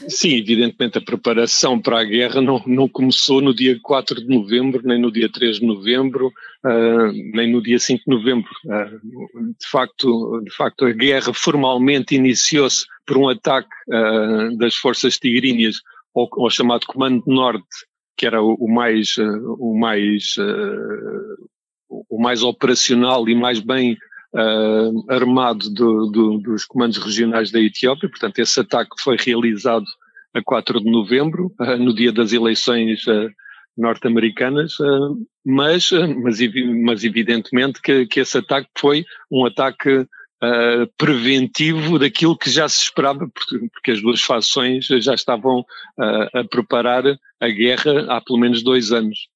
Sim, 0.08 0.37
evidentemente 0.37 0.99
a 0.99 1.00
preparação 1.00 1.80
para 1.80 2.00
a 2.00 2.04
guerra 2.04 2.40
não, 2.40 2.62
não 2.66 2.87
começou 2.87 3.40
no 3.40 3.54
dia 3.54 3.78
4 3.80 4.20
de 4.20 4.28
novembro, 4.28 4.82
nem 4.84 5.00
no 5.00 5.10
dia 5.10 5.30
3 5.30 5.58
de 5.58 5.66
novembro, 5.66 6.28
uh, 6.28 7.12
nem 7.34 7.50
no 7.50 7.62
dia 7.62 7.78
5 7.78 8.02
de 8.04 8.14
novembro. 8.14 8.50
Uh, 8.66 9.54
de, 9.58 9.66
facto, 9.70 10.40
de 10.44 10.54
facto, 10.54 10.84
a 10.84 10.92
guerra 10.92 11.32
formalmente 11.32 12.14
iniciou-se 12.14 12.84
por 13.06 13.16
um 13.16 13.28
ataque 13.28 13.70
uh, 13.88 14.56
das 14.58 14.75
forças 14.75 15.18
tigrinhas 15.18 15.76
ao, 16.14 16.28
ao, 16.32 16.50
chamado 16.50 16.87
Comando 16.87 17.22
Norte, 17.26 17.87
que 18.18 18.26
era 18.26 18.42
o, 18.42 18.54
o 18.60 18.68
mais, 18.68 19.16
o, 19.16 19.75
mais, 19.78 20.34
o 21.88 22.20
mais 22.20 22.42
operacional 22.42 23.26
e 23.30 23.34
mais 23.34 23.60
bem 23.60 23.96
uh, 24.34 25.12
armado 25.12 25.70
do, 25.70 26.06
do, 26.06 26.38
dos 26.38 26.64
comandos 26.64 26.99
regionais 26.99 27.50
da 27.50 27.60
Etiópia. 27.60 28.08
Portanto, 28.08 28.38
esse 28.38 28.60
ataque 28.60 28.90
foi 29.00 29.16
realizado 29.16 29.84
a 30.34 30.42
4 30.42 30.80
de 30.80 30.90
novembro, 30.90 31.52
uh, 31.60 31.76
no 31.76 31.94
dia 31.94 32.12
das 32.12 32.32
eleições 32.32 33.06
uh, 33.06 33.30
norte-americanas, 33.76 34.75
mas, 35.46 35.90
mas, 36.22 36.38
mas, 36.82 37.04
evidentemente 37.04 37.80
que, 37.80 38.04
que, 38.04 38.20
esse 38.20 38.37
ataque 38.37 38.68
foi 38.76 39.06
um 39.30 39.46
ataque 39.46 40.06
preventivo 40.99 41.99
daquilo 41.99 42.37
que 42.37 42.50
já 42.50 42.68
se 42.68 42.82
esperava, 42.82 43.28
porque, 43.28 43.68
porque 43.72 43.90
as 43.92 44.02
duas 44.02 44.20
fações 44.20 44.87
já 44.87 45.14
estavam 45.14 45.64
a 45.99 46.44
preparar 46.44 47.04
a 47.40 47.49
guerra 47.49 48.06
há 48.08 48.20
pelo 48.20 48.38
menos 48.38 48.62
dois 48.62 48.92
anos. 48.92 49.29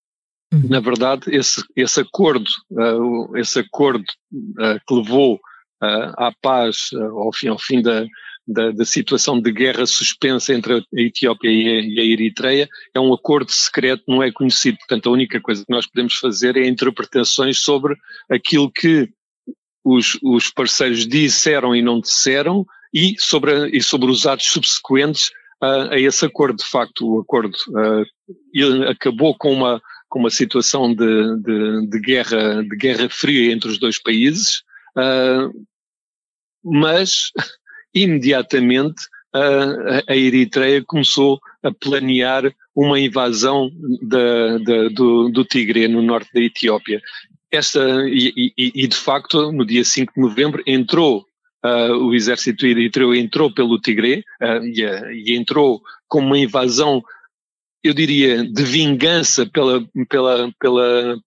Uhum. 0.54 0.68
Na 0.68 0.80
verdade, 0.80 1.34
esse, 1.34 1.62
esse 1.75 2.00
acordo, 2.00 2.49
uh, 2.70 3.37
esse 3.37 3.58
acordo 3.58 4.04
uh, 4.32 4.80
que 4.87 4.94
levou 4.94 5.34
uh, 5.34 6.14
à 6.16 6.32
paz 6.40 6.90
ao 6.92 7.32
fim, 7.32 7.49
ao 7.49 7.58
fim 7.58 7.82
da, 7.82 8.06
da, 8.46 8.70
da, 8.70 8.84
situação 8.84 9.40
de 9.40 9.50
guerra 9.50 9.84
suspensa 9.84 10.54
entre 10.54 10.75
a 10.75 10.82
Etiópia 10.92 11.50
e 11.50 11.99
a, 11.99 12.02
a, 12.02 12.04
Eritreia, 12.04 12.68
é 12.94 13.00
um 13.00 13.12
acordo 13.12 13.50
secreto, 13.50 14.04
não 14.06 14.23
é 14.23 14.30
conhecido. 14.30 14.78
Portanto, 14.78 15.08
a 15.08 15.12
única 15.12 15.40
coisa 15.40 15.64
que 15.64 15.73
nós 15.73 15.87
podemos 15.87 16.14
fazer 16.14 16.56
é 16.56 16.68
interpretações 16.68 17.58
sobre 17.58 17.96
aquilo 18.30 18.70
que 18.70 19.08
os, 19.82 20.18
os 20.23 20.50
parceiros 20.50 21.06
disseram 21.06 21.75
e 21.75 21.82
não 21.82 22.00
disseram 22.00 22.64
e 22.92 23.16
sobre, 23.18 23.68
e 23.76 23.82
sobre 23.82 24.11
os 24.11 24.25
atos 24.25 24.46
subsequentes 24.46 25.30
a 25.61 25.99
esse 25.99 26.25
acordo. 26.25 26.58
De 26.58 26.68
facto, 26.68 27.06
o 27.06 27.20
acordo 27.20 27.56
acabou 28.88 29.34
com 29.37 29.52
uma 29.52 29.80
com 30.14 30.21
uma 30.21 30.30
situação 30.30 30.94
de, 30.94 31.40
de, 31.40 31.87
de, 31.88 31.99
guerra, 31.99 32.62
de 32.62 32.76
guerra 32.76 33.09
fria 33.11 33.52
entre 33.52 33.68
os 33.68 33.78
dois 33.78 34.00
países, 34.00 34.62
uh, 34.97 35.66
mas 36.62 37.33
imediatamente 37.92 39.02
uh, 39.35 40.04
a 40.06 40.14
Eritreia 40.14 40.85
começou 40.87 41.40
a 41.64 41.73
planear 41.73 42.54
uma 42.76 43.00
invasão 43.00 43.73
da, 44.02 44.59
da, 44.59 44.88
do, 44.90 45.30
do 45.30 45.44
Tigre 45.44 45.88
no 45.88 46.00
norte 46.00 46.30
da 46.33 46.40
Etiópia. 46.40 47.02
Esta, 47.50 47.80
e, 48.06 48.52
e, 48.56 48.73
e, 48.73 48.87
de 48.87 48.97
facto, 48.97 49.50
no 49.50 49.66
dia 49.66 49.85
5 49.85 50.12
de 50.14 50.21
novembro, 50.21 50.62
entrou 50.64 51.26
uh, 51.64 51.92
o 52.06 52.14
exército 52.14 52.64
eritreu 52.66 53.12
entrou 53.12 53.52
pelo 53.52 53.80
Tigre 53.80 54.25
uh, 54.40 54.64
e, 54.64 54.85
e, 55.25 55.37
entrou 55.37 55.83
com 56.06 56.21
uma 56.21 56.38
invasão 56.38 57.02
eu 57.84 57.92
diria, 57.92 58.42
de 58.42 58.62
vingança 58.64 59.44
pela, 59.44 59.86
pela, 60.08 60.50
pela, 60.58 61.18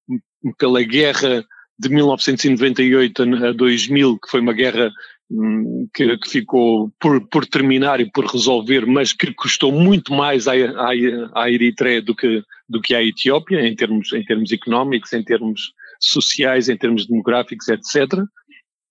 pela 0.57 0.81
guerra 0.81 1.45
de 1.79 1.89
1998 1.89 3.23
a 3.45 3.51
2000, 3.51 4.17
que 4.17 4.31
foi 4.31 4.41
uma 4.41 4.53
guerra 4.53 4.91
hum, 5.29 5.87
que, 5.93 6.17
que, 6.17 6.29
ficou 6.29 6.91
por, 6.99 7.25
por 7.27 7.45
terminar 7.45 8.01
e 8.01 8.11
por 8.11 8.25
resolver, 8.25 8.87
mas 8.87 9.13
que 9.13 9.31
custou 9.35 9.71
muito 9.71 10.11
mais 10.11 10.47
à, 10.47 10.53
à, 10.53 11.43
à 11.43 11.51
Eritreia 11.51 12.01
do 12.01 12.15
que, 12.15 12.41
do 12.67 12.81
que 12.81 12.95
à 12.95 13.03
Etiópia, 13.03 13.61
em 13.61 13.75
termos, 13.75 14.11
em 14.11 14.23
termos 14.23 14.51
económicos, 14.51 15.13
em 15.13 15.23
termos 15.23 15.71
sociais, 15.99 16.69
em 16.69 16.77
termos 16.77 17.05
demográficos, 17.05 17.67
etc. 17.67 18.23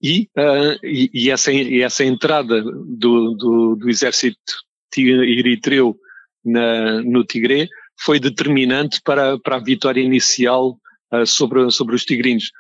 E, 0.01 0.29
uh, 0.39 0.79
e, 0.85 1.11
e, 1.13 1.31
essa, 1.31 1.53
e 1.53 1.83
essa 1.83 2.05
entrada 2.05 2.63
do, 2.63 3.35
do, 3.35 3.77
do 3.77 3.91
exército 3.91 4.65
eritreu 4.97 5.99
na, 6.47 7.03
no 7.03 7.25
Tigre 7.25 7.69
foi 7.99 8.21
determinante 8.21 9.01
para, 9.03 9.39
para 9.39 9.57
a 9.57 9.63
vitória 9.63 10.01
inicial 10.01 10.79
uh, 11.13 11.27
sobre, 11.27 11.71
sobre 11.71 11.95
os 11.95 12.05
tigrinos. 12.05 12.51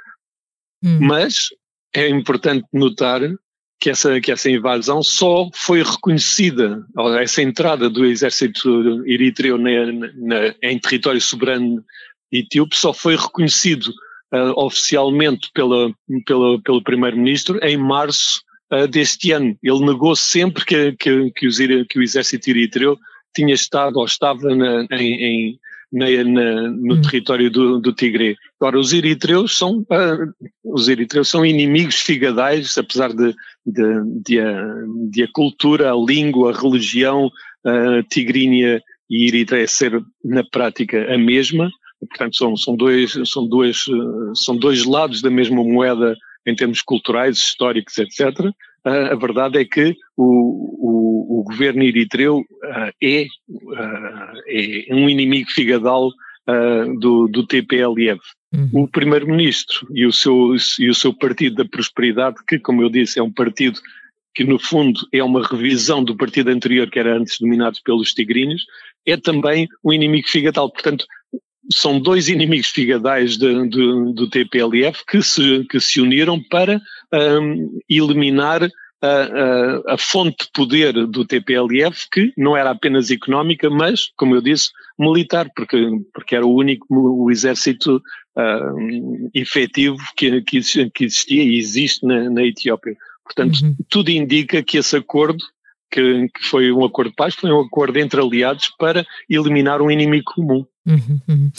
Hum. 0.83 0.99
Mas 1.01 1.49
é 1.95 2.09
importante 2.09 2.67
notar 2.73 3.21
que 3.79 3.91
essa, 3.91 4.21
que 4.21 4.33
essa 4.33 4.51
invasão 4.51 5.03
só 5.03 5.49
foi 5.55 5.83
reconhecida, 5.83 6.85
essa 7.21 7.43
entrada 7.43 7.91
do 7.91 8.07
exército 8.07 9.05
eritreu 9.07 9.59
na, 9.59 9.71
na, 10.15 10.55
em 10.63 10.79
território 10.79 11.21
soberano 11.21 11.85
etíope 12.33 12.77
só 12.77 12.93
foi 12.93 13.17
reconhecido 13.17 13.89
uh, 14.33 14.53
oficialmente 14.57 15.51
pela, 15.55 15.93
pela, 16.27 16.61
pelo 16.63 16.83
primeiro-ministro 16.83 17.59
em 17.63 17.77
março 17.77 18.43
uh, 18.73 18.89
deste 18.89 19.33
ano. 19.33 19.57
Ele 19.63 19.87
negou 19.87 20.17
sempre 20.17 20.65
que, 20.65 20.93
que, 20.93 21.31
que, 21.33 21.47
os, 21.47 21.59
que 21.59 21.99
o 21.99 22.03
exército 22.03 22.51
eritreu 22.51 22.99
tinha 23.37 23.55
estado 23.55 23.99
ou 23.99 24.07
estava 24.07 24.55
na, 24.55 24.87
em, 24.93 25.59
na, 25.93 26.07
na, 26.25 26.63
no 26.71 26.95
hum. 26.95 27.03
território 27.03 27.51
do, 27.51 27.79
do 27.79 27.93
Tigre. 27.93 28.37
Agora, 28.59 28.79
os 28.79 28.93
eritreus 28.93 29.57
são, 29.57 29.81
uh, 29.81 30.49
os 30.65 30.89
eritreus 30.89 31.29
são 31.29 31.45
inimigos 31.45 31.97
figadais, 31.97 32.77
apesar 32.79 33.13
de, 33.13 33.35
de, 33.65 34.23
de, 34.25 34.41
a, 34.41 34.65
de 35.11 35.23
a 35.23 35.29
cultura, 35.33 35.93
a 35.93 35.95
língua, 35.95 36.51
a 36.53 36.61
religião 36.61 37.27
uh, 37.27 38.03
tigrínia 38.11 38.83
e 39.09 39.29
eritreia 39.29 39.69
ser, 39.69 40.03
na 40.25 40.43
prática, 40.43 41.13
a 41.13 41.19
mesma. 41.19 41.71
Portanto, 42.01 42.37
são, 42.37 42.57
são, 42.57 42.77
dois, 42.77 43.13
são, 43.25 43.47
dois, 43.47 43.85
são 44.35 44.57
dois 44.57 44.85
lados 44.85 45.23
da 45.23 45.31
mesma 45.31 45.63
moeda 45.63 46.17
em 46.47 46.55
termos 46.55 46.81
culturais, 46.81 47.37
históricos, 47.37 47.99
etc. 47.99 48.53
a 48.87 49.15
verdade 49.17 49.59
é 49.59 49.65
que 49.65 49.97
o, 50.17 50.25
o, 50.25 51.41
o 51.41 51.45
governo 51.45 51.83
eritreu 51.83 52.45
é, 53.03 53.27
é 54.53 54.95
um 54.95 55.09
inimigo 55.09 55.51
figadal 55.51 56.11
do, 57.01 57.27
do 57.27 57.45
TPLF. 57.45 58.21
Uhum. 58.55 58.85
O 58.85 58.89
primeiro-ministro 58.89 59.89
e, 59.93 60.07
o 60.07 60.13
seu, 60.13 60.55
e 60.79 60.89
o 60.89 60.95
seu 60.95 61.13
Partido 61.13 61.57
da 61.57 61.65
Prosperidade, 61.65 62.37
que, 62.47 62.59
como 62.59 62.83
eu 62.83 62.89
disse, 62.89 63.19
é 63.19 63.23
um 63.23 63.33
partido 63.33 63.81
que 64.35 64.45
no 64.45 64.59
fundo 64.59 65.01
é 65.13 65.23
uma 65.25 65.45
revisão 65.45 66.05
do 66.05 66.17
partido 66.17 66.51
anterior 66.51 66.89
que 66.91 66.99
era 66.99 67.17
antes 67.17 67.39
dominado 67.41 67.79
pelos 67.83 68.13
tigrinhos, 68.13 68.65
é 69.07 69.17
também 69.17 69.67
um 69.83 69.93
inimigo 69.93 70.29
figadal. 70.29 70.71
Portanto, 70.71 71.07
são 71.73 72.01
dois 72.01 72.29
inimigos 72.31 72.69
figadais 72.69 73.37
de, 73.37 73.69
de, 73.69 74.15
do 74.15 74.29
TPLF 74.29 75.05
que 75.07 75.23
se, 75.23 75.65
que 75.71 75.81
se 75.81 76.01
uniram 76.01 76.43
para 76.43 76.81
um, 77.13 77.79
eliminar 77.89 78.69
a, 79.03 79.09
a, 79.09 79.95
a, 79.95 79.99
fonte 79.99 80.47
de 80.47 80.53
poder 80.53 80.93
do 81.07 81.25
TPLF, 81.25 82.09
que 82.11 82.33
não 82.37 82.57
era 82.57 82.71
apenas 82.71 83.11
económica, 83.11 83.69
mas, 83.69 84.11
como 84.17 84.35
eu 84.35 84.41
disse, 84.41 84.71
militar, 84.99 85.51
porque, 85.55 85.77
porque 86.13 86.35
era 86.35 86.47
o 86.47 86.55
único 86.55 86.87
o 86.91 87.31
exército 87.31 87.97
uh, 88.37 89.31
efetivo 89.35 89.99
que, 90.17 90.41
que, 90.43 90.59
existia 91.05 91.43
e 91.43 91.59
existe 91.59 92.07
na, 92.07 92.31
na 92.31 92.43
Etiópia. 92.43 92.97
Portanto, 93.23 93.59
uhum. 93.63 93.77
tudo 93.89 94.11
indica 94.11 94.63
que 94.63 94.79
esse 94.79 94.97
acordo 94.97 95.45
que, 95.91 96.29
que, 96.29 96.45
foi 96.45 96.73
um 96.73 96.85
acordo 96.85 97.11
de 97.11 97.17
paz, 97.17 97.35
foi 97.35 97.51
um 97.51 97.61
acordo 97.61 97.99
entre 97.99 98.21
aliados 98.21 98.71
para 98.79 99.05
eliminar 99.29 99.81
um 99.81 99.91
inimigo 99.91 100.33
comum. 100.35 100.67
Uhum, 100.87 101.21
uhum. 101.29 101.51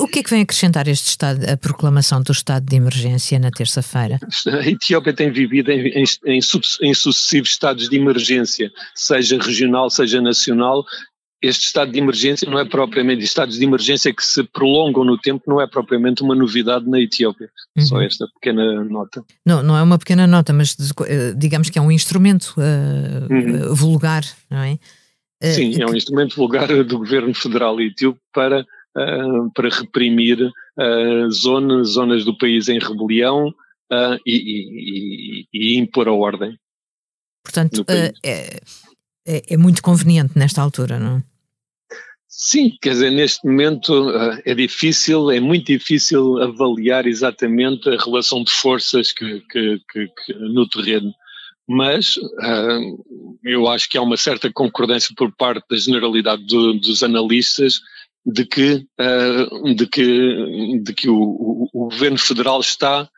O 0.00 0.06
que 0.06 0.18
é 0.18 0.22
que 0.22 0.28
vem 0.28 0.42
acrescentar 0.42 0.86
este 0.86 1.08
estado, 1.08 1.48
a 1.48 1.56
proclamação 1.56 2.22
do 2.22 2.30
estado 2.30 2.66
de 2.66 2.76
emergência 2.76 3.38
na 3.38 3.50
terça-feira? 3.50 4.18
A 4.46 4.68
Etiópia 4.68 5.14
tem 5.14 5.32
vivido 5.32 5.70
em, 5.70 5.88
em, 5.88 6.04
em, 6.26 6.38
em, 6.82 6.94
sucessivos 6.94 7.50
estados 7.50 7.88
de 7.88 7.96
emergência, 7.96 8.70
seja 8.94 9.38
regional, 9.38 9.88
seja 9.88 10.20
nacional, 10.20 10.84
este 11.42 11.66
estado 11.66 11.90
de 11.90 11.98
emergência 11.98 12.48
não 12.48 12.58
é 12.58 12.64
propriamente, 12.64 13.24
estados 13.24 13.58
de 13.58 13.64
emergência 13.64 14.14
que 14.14 14.24
se 14.24 14.42
prolongam 14.44 15.04
no 15.04 15.16
tempo 15.16 15.44
não 15.46 15.60
é 15.60 15.66
propriamente 15.66 16.22
uma 16.22 16.34
novidade 16.34 16.88
na 16.88 17.00
Etiópia. 17.00 17.50
Uhum. 17.76 17.86
Só 17.86 18.02
esta 18.02 18.28
pequena 18.34 18.84
nota. 18.84 19.24
Não, 19.44 19.62
não 19.62 19.76
é 19.76 19.82
uma 19.82 19.98
pequena 19.98 20.26
nota, 20.26 20.52
mas 20.52 20.76
eh, 21.06 21.32
digamos 21.34 21.70
que 21.70 21.78
é 21.78 21.82
um 21.82 21.90
instrumento 21.90 22.54
uh, 22.58 23.32
uhum. 23.32 23.74
vulgar, 23.74 24.22
não 24.50 24.58
é? 24.58 24.78
Uh, 25.42 25.54
Sim, 25.54 25.80
é 25.80 25.86
um 25.86 25.94
instrumento 25.94 26.36
vulgar 26.36 26.68
do 26.84 26.98
governo 26.98 27.34
federal 27.34 27.80
etíope 27.80 28.20
para, 28.34 28.60
uh, 28.60 29.50
para 29.54 29.70
reprimir 29.70 30.50
zonas, 31.30 31.88
zonas 31.88 32.24
do 32.24 32.36
país 32.36 32.68
em 32.68 32.78
rebelião 32.78 33.52
e, 34.26 34.34
e, 34.34 35.46
e, 35.52 35.78
impor 35.78 36.08
a 36.08 36.12
ordem. 36.12 36.58
Portanto, 37.44 37.84
é, 37.88 38.60
é, 39.26 39.54
é 39.54 39.56
muito 39.56 39.82
conveniente 39.82 40.38
nesta 40.38 40.62
altura, 40.62 40.98
não? 40.98 41.22
Sim, 42.28 42.70
quer 42.80 42.90
dizer, 42.90 43.10
neste 43.10 43.46
momento 43.46 44.08
uh, 44.08 44.40
é 44.44 44.54
difícil, 44.54 45.30
é 45.30 45.40
muito 45.40 45.66
difícil 45.66 46.40
avaliar 46.40 47.06
exatamente 47.06 47.88
a 47.88 48.02
relação 48.02 48.42
de 48.42 48.50
forças 48.50 49.12
que, 49.12 49.40
que, 49.50 49.80
que, 49.90 50.06
que 50.06 50.34
no 50.34 50.66
terreno, 50.68 51.12
mas 51.68 52.16
uh, 52.16 53.38
eu 53.44 53.68
acho 53.68 53.88
que 53.90 53.98
há 53.98 54.02
uma 54.02 54.16
certa 54.16 54.50
concordância 54.52 55.12
por 55.16 55.30
parte 55.36 55.64
da 55.68 55.76
generalidade 55.76 56.44
do, 56.46 56.74
dos 56.74 57.02
analistas 57.02 57.80
de 58.24 58.46
que, 58.46 58.86
uh, 58.98 59.74
de 59.74 59.86
que, 59.86 60.80
de 60.82 60.94
que 60.94 61.08
o, 61.08 61.18
o, 61.18 61.68
o 61.72 61.90
governo 61.90 62.18
federal 62.18 62.60
está 62.60 63.08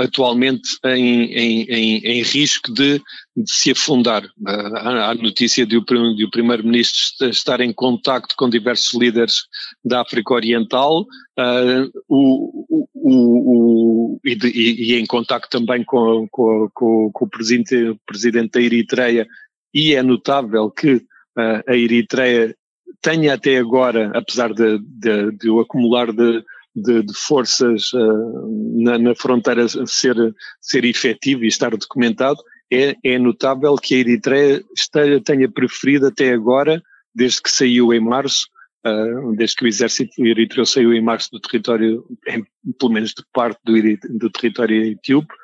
atualmente 0.00 0.78
em, 0.84 1.24
em, 1.32 1.62
em, 1.62 1.96
em 1.98 2.22
risco 2.22 2.72
de, 2.72 2.98
de, 3.36 3.50
se 3.50 3.70
afundar. 3.70 4.22
Há, 4.46 5.14
notícia 5.14 5.66
de 5.66 5.76
o, 5.76 5.80
o 5.80 6.30
primeiro-ministro 6.30 7.28
estar 7.28 7.60
em 7.60 7.72
contacto 7.72 8.34
com 8.36 8.48
diversos 8.48 8.98
líderes 8.98 9.44
da 9.84 10.00
África 10.00 10.34
Oriental 10.34 11.02
uh, 11.02 11.90
o, 12.08 12.86
o, 12.94 14.14
o, 14.14 14.20
e, 14.24 14.34
de, 14.34 14.48
e, 14.48 14.94
em 14.94 15.06
contacto 15.06 15.50
também 15.50 15.84
com, 15.84 16.26
com, 16.30 16.68
com, 16.72 17.10
com 17.12 17.24
o 17.24 17.28
presidente, 17.28 17.96
presidente 18.06 18.52
da 18.52 18.60
Eritreia 18.60 19.26
e 19.72 19.94
é 19.94 20.02
notável 20.02 20.70
que 20.70 20.94
uh, 20.94 21.62
a 21.66 21.76
Eritreia 21.76 22.56
tenha 23.00 23.34
até 23.34 23.56
agora, 23.56 24.10
apesar 24.14 24.52
de, 24.52 24.78
de, 24.78 25.32
de 25.32 25.50
o 25.50 25.60
acumular 25.60 26.12
de 26.12 26.44
de, 26.74 27.02
de 27.02 27.14
forças 27.14 27.92
uh, 27.92 28.82
na, 28.82 28.98
na, 28.98 29.14
fronteira 29.14 29.66
ser, 29.86 30.16
ser 30.60 30.84
efetivo 30.84 31.44
e 31.44 31.48
estar 31.48 31.70
documentado, 31.70 32.40
é, 32.72 32.96
é 33.04 33.18
notável 33.18 33.74
que 33.76 33.94
a 33.94 33.98
Eritreia 33.98 34.64
esteja, 34.76 35.20
tenha 35.20 35.50
preferido 35.50 36.06
até 36.06 36.32
agora, 36.32 36.82
desde 37.14 37.42
que 37.42 37.50
saiu 37.50 37.92
em 37.92 38.00
março, 38.00 38.46
uh, 38.86 39.34
desde 39.36 39.56
que 39.56 39.64
o 39.64 39.68
exército 39.68 40.24
eritreu 40.24 40.64
saiu 40.64 40.92
em 40.92 41.02
março 41.02 41.30
do 41.32 41.40
território, 41.40 42.04
em, 42.28 42.44
pelo 42.78 42.92
menos 42.92 43.10
de 43.10 43.24
parte 43.32 43.58
do, 43.64 43.74
do 44.18 44.30
território 44.30 44.84
etíope, 44.84 45.34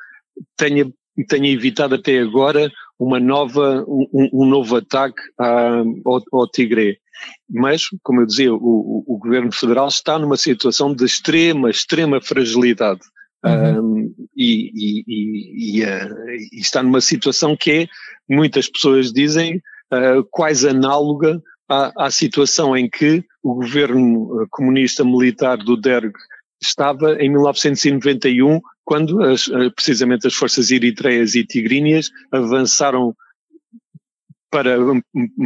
tenha, 0.57 0.91
tenha 1.29 1.53
evitado 1.53 1.97
até 1.97 2.19
agora 2.21 2.71
uma 2.99 3.21
nova, 3.21 3.85
um, 3.87 4.29
um 4.33 4.47
novo 4.47 4.77
ataque 4.77 5.21
à, 5.39 5.83
ao, 6.05 6.23
ao 6.33 6.51
Tigre. 6.51 6.99
Mas, 7.49 7.85
como 8.03 8.21
eu 8.21 8.27
dizia, 8.27 8.53
o, 8.53 9.05
o, 9.07 9.19
governo 9.19 9.53
federal 9.53 9.89
está 9.89 10.19
numa 10.19 10.37
situação 10.37 10.95
de 10.95 11.05
extrema, 11.05 11.71
extrema 11.71 12.21
fragilidade. 12.21 13.01
Uhum. 13.45 13.81
Um, 13.81 14.15
e, 14.37 14.71
e, 14.75 15.79
e, 15.79 15.85
uh, 15.85 16.31
e, 16.53 16.61
está 16.61 16.83
numa 16.83 17.01
situação 17.01 17.57
que 17.57 17.71
é, 17.71 17.89
muitas 18.29 18.69
pessoas 18.69 19.13
dizem, 19.13 19.63
uh, 19.93 20.25
quase 20.31 20.69
análoga 20.69 21.41
à, 21.69 22.07
à, 22.07 22.11
situação 22.11 22.77
em 22.77 22.89
que 22.89 23.25
o 23.43 23.55
governo 23.55 24.43
uh, 24.43 24.47
comunista 24.51 25.05
militar 25.05 25.57
do 25.57 25.77
Derg 25.77 26.13
estava 26.61 27.15
em 27.21 27.31
1991, 27.31 28.61
quando 28.87 29.23
as, 29.23 29.49
uh, 29.49 29.71
precisamente 29.75 30.27
as 30.27 30.35
forças 30.35 30.71
eritreias 30.71 31.35
e 31.35 31.45
tigríneas 31.45 32.11
avançaram 32.33 33.15
para, 34.51 34.77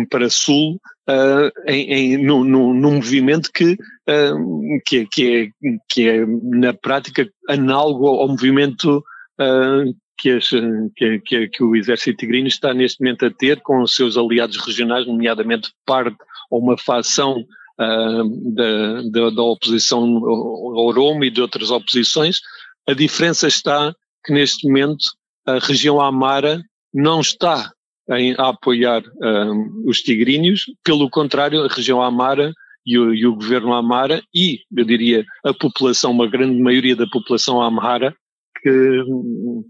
para 0.08 0.30
sul 0.30 0.80
uh, 1.08 1.50
em, 1.66 1.92
em, 1.92 2.24
no, 2.24 2.44
no, 2.44 2.72
num 2.72 2.94
movimento 2.94 3.50
que, 3.52 3.72
uh, 3.72 4.80
que, 4.86 5.06
que, 5.06 5.52
é, 5.62 5.68
que 5.88 6.08
é, 6.08 6.24
na 6.26 6.72
prática, 6.72 7.28
análogo 7.48 8.06
ao 8.06 8.28
movimento 8.28 8.98
uh, 9.40 9.94
que, 10.16 10.30
as, 10.30 10.48
que, 10.94 11.18
que, 11.24 11.48
que, 11.48 11.64
o 11.64 11.74
exército 11.74 12.18
tigrino 12.18 12.46
está 12.46 12.74
neste 12.74 13.00
momento 13.00 13.26
a 13.26 13.30
ter 13.30 13.60
com 13.62 13.82
os 13.82 13.96
seus 13.96 14.16
aliados 14.16 14.58
regionais, 14.64 15.06
nomeadamente 15.06 15.72
parte 15.84 16.16
ou 16.50 16.60
uma 16.60 16.76
facção 16.76 17.44
da, 17.78 19.00
da, 19.10 19.30
da, 19.30 19.42
oposição 19.42 20.20
Oromo 20.22 21.24
e 21.24 21.30
de 21.30 21.40
outras 21.40 21.70
oposições. 21.70 22.40
A 22.88 22.92
diferença 22.92 23.46
está 23.46 23.94
que 24.24 24.32
neste 24.32 24.66
momento 24.66 25.04
a 25.46 25.58
região 25.58 26.00
Amara 26.00 26.62
não 26.92 27.20
está 27.20 27.72
em, 28.10 28.34
a 28.38 28.48
apoiar 28.48 29.02
um, 29.22 29.84
os 29.86 30.02
tigrinhos, 30.02 30.64
pelo 30.84 31.08
contrário, 31.08 31.62
a 31.62 31.68
região 31.68 32.02
Amara 32.02 32.52
e 32.84 32.98
o, 32.98 33.14
e 33.14 33.26
o, 33.26 33.34
governo 33.34 33.72
Amara 33.72 34.22
e, 34.34 34.60
eu 34.76 34.84
diria, 34.84 35.24
a 35.44 35.54
população, 35.54 36.10
uma 36.10 36.26
grande 36.26 36.60
maioria 36.60 36.96
da 36.96 37.06
população 37.06 37.60
Amara, 37.60 38.14
que, 38.62 39.04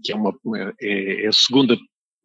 que 0.03 0.11
é, 0.11 0.15
uma, 0.15 0.33
é, 0.81 1.25
é 1.25 1.27
a 1.27 1.33
segunda 1.33 1.77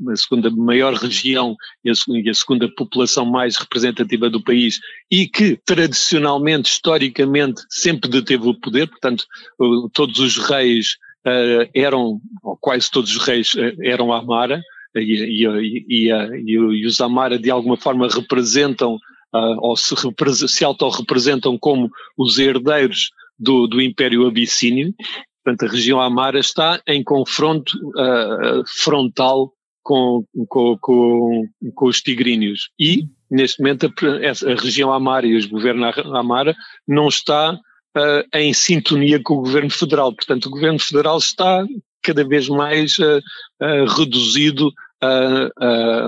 a 0.09 0.17
segunda 0.17 0.51
maior 0.51 0.95
região 0.95 1.57
e 1.85 1.91
a, 1.91 2.35
segunda 2.35 2.69
população 2.77 3.25
mais 3.25 3.57
representativa 3.57 4.29
do 4.29 4.43
país 4.43 4.81
e 5.11 5.27
que 5.27 5.59
tradicionalmente, 5.65 6.71
historicamente, 6.71 7.63
sempre 7.71 8.11
deteve 8.11 8.49
o 8.49 8.55
poder, 8.55 8.89
portanto, 8.89 9.25
todos 9.93 10.19
os 10.19 10.37
reis 10.37 10.97
uh, 11.27 11.69
eram, 11.75 12.21
ou 12.43 12.57
quase 12.61 12.91
todos 12.91 13.15
os 13.15 13.25
reis 13.25 13.55
uh, 13.55 13.73
eram 13.83 14.13
Amara, 14.13 14.61
e, 14.95 15.45
e, 15.45 16.09
e, 16.09 16.53
e, 16.53 16.87
os 16.87 17.01
Amara 17.01 17.39
de 17.39 17.51
alguma 17.51 17.77
forma 17.77 18.09
representam 18.09 18.95
uh, 19.35 19.59
ou 19.61 19.77
se, 19.77 19.95
se 20.49 20.65
autorrepresentam 20.65 21.59
como 21.59 21.91
os 22.17 22.39
herdeiros 22.39 23.11
do, 23.39 23.67
do 23.67 23.81
Império 23.81 24.27
Abissínio. 24.27 24.95
Portanto, 25.45 25.69
a 25.69 25.73
região 25.73 26.01
Amara 26.01 26.39
está 26.39 26.81
em 26.87 27.05
confronto 27.05 27.77
uh, 27.91 28.65
frontal 28.67 29.53
com, 29.87 30.25
com, 30.49 30.77
com, 30.79 31.49
com, 31.73 31.87
os 31.87 32.03
tigríneos. 32.03 32.71
E, 32.77 33.05
neste 33.31 33.63
momento, 33.63 33.87
a, 33.87 34.51
a 34.51 34.55
região 34.61 34.93
Amara 34.93 35.25
e 35.29 35.37
os 35.37 35.47
governos 35.47 35.97
Amara 36.13 36.57
não 36.89 37.07
está 37.07 37.53
uh, 37.53 38.37
em 38.37 38.53
sintonia 38.53 39.23
com 39.23 39.35
o 39.35 39.43
governo 39.43 39.71
federal. 39.71 40.13
Portanto, 40.13 40.47
o 40.47 40.51
governo 40.51 40.81
federal 40.81 41.19
está 41.19 41.65
cada 42.03 42.25
vez 42.25 42.49
mais 42.49 42.99
uh, 42.99 43.19
uh, 43.63 43.85
reduzido 43.97 44.73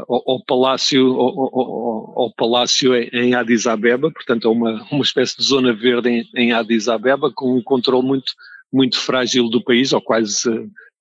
ao, 0.09 0.23
ao, 0.27 0.45
palácio, 0.45 1.07
ao, 1.15 2.23
ao, 2.23 2.33
palácio 2.35 2.97
em 2.97 3.35
Addis 3.35 3.67
Abeba, 3.67 4.11
portanto 4.11 4.49
é 4.49 4.51
uma, 4.51 4.83
uma 4.91 5.05
espécie 5.05 5.37
de 5.37 5.45
zona 5.45 5.75
verde 5.75 6.09
em, 6.09 6.29
em 6.35 6.53
Addis 6.53 6.89
Abeba 6.89 7.31
com 7.31 7.55
um 7.55 7.63
controle 7.63 8.05
muito, 8.05 8.33
muito 8.73 8.99
frágil 8.99 9.51
do 9.51 9.63
país, 9.63 9.93
ou 9.93 10.01
quase, 10.01 10.51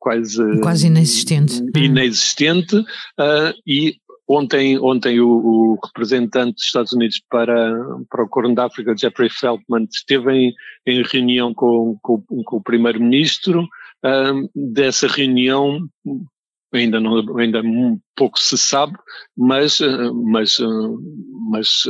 quase, 0.08 0.60
quase 0.62 0.88
inexistente, 0.88 1.62
inexistente 1.76 2.78
uh, 2.78 3.54
e 3.66 3.96
Ontem, 4.30 4.78
ontem 4.78 5.22
o, 5.22 5.30
o, 5.30 5.80
representante 5.86 6.56
dos 6.56 6.66
Estados 6.66 6.92
Unidos 6.92 7.22
para, 7.30 7.74
para 8.10 8.26
o 8.26 8.28
Corno 8.28 8.54
da 8.54 8.66
África, 8.66 8.94
Jeffrey 8.94 9.30
Feltman, 9.30 9.88
esteve 9.90 10.34
em, 10.34 10.54
em 10.86 11.02
reunião 11.02 11.54
com, 11.54 11.98
com, 12.02 12.22
com 12.44 12.58
o 12.58 12.62
primeiro-ministro. 12.62 13.66
Um, 14.04 14.50
dessa 14.54 15.08
reunião 15.08 15.80
ainda 16.74 17.00
não, 17.00 17.38
ainda 17.38 17.62
pouco 18.18 18.38
se 18.38 18.58
sabe, 18.58 18.98
mas, 19.36 19.80
mas, 20.14 20.58
mas 21.50 21.84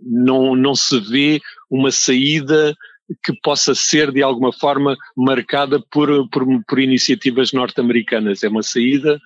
não, 0.00 0.54
não 0.54 0.76
se 0.76 1.00
vê 1.00 1.40
uma 1.68 1.90
saída 1.90 2.72
que 3.22 3.32
possa 3.42 3.74
ser 3.74 4.10
de 4.10 4.22
alguma 4.22 4.52
forma 4.52 4.96
marcada 5.16 5.82
por, 5.90 6.28
por, 6.30 6.46
por 6.66 6.78
iniciativas 6.78 7.52
norte-americanas. 7.52 8.42
É 8.42 8.48
uma 8.48 8.62
saída 8.62 9.20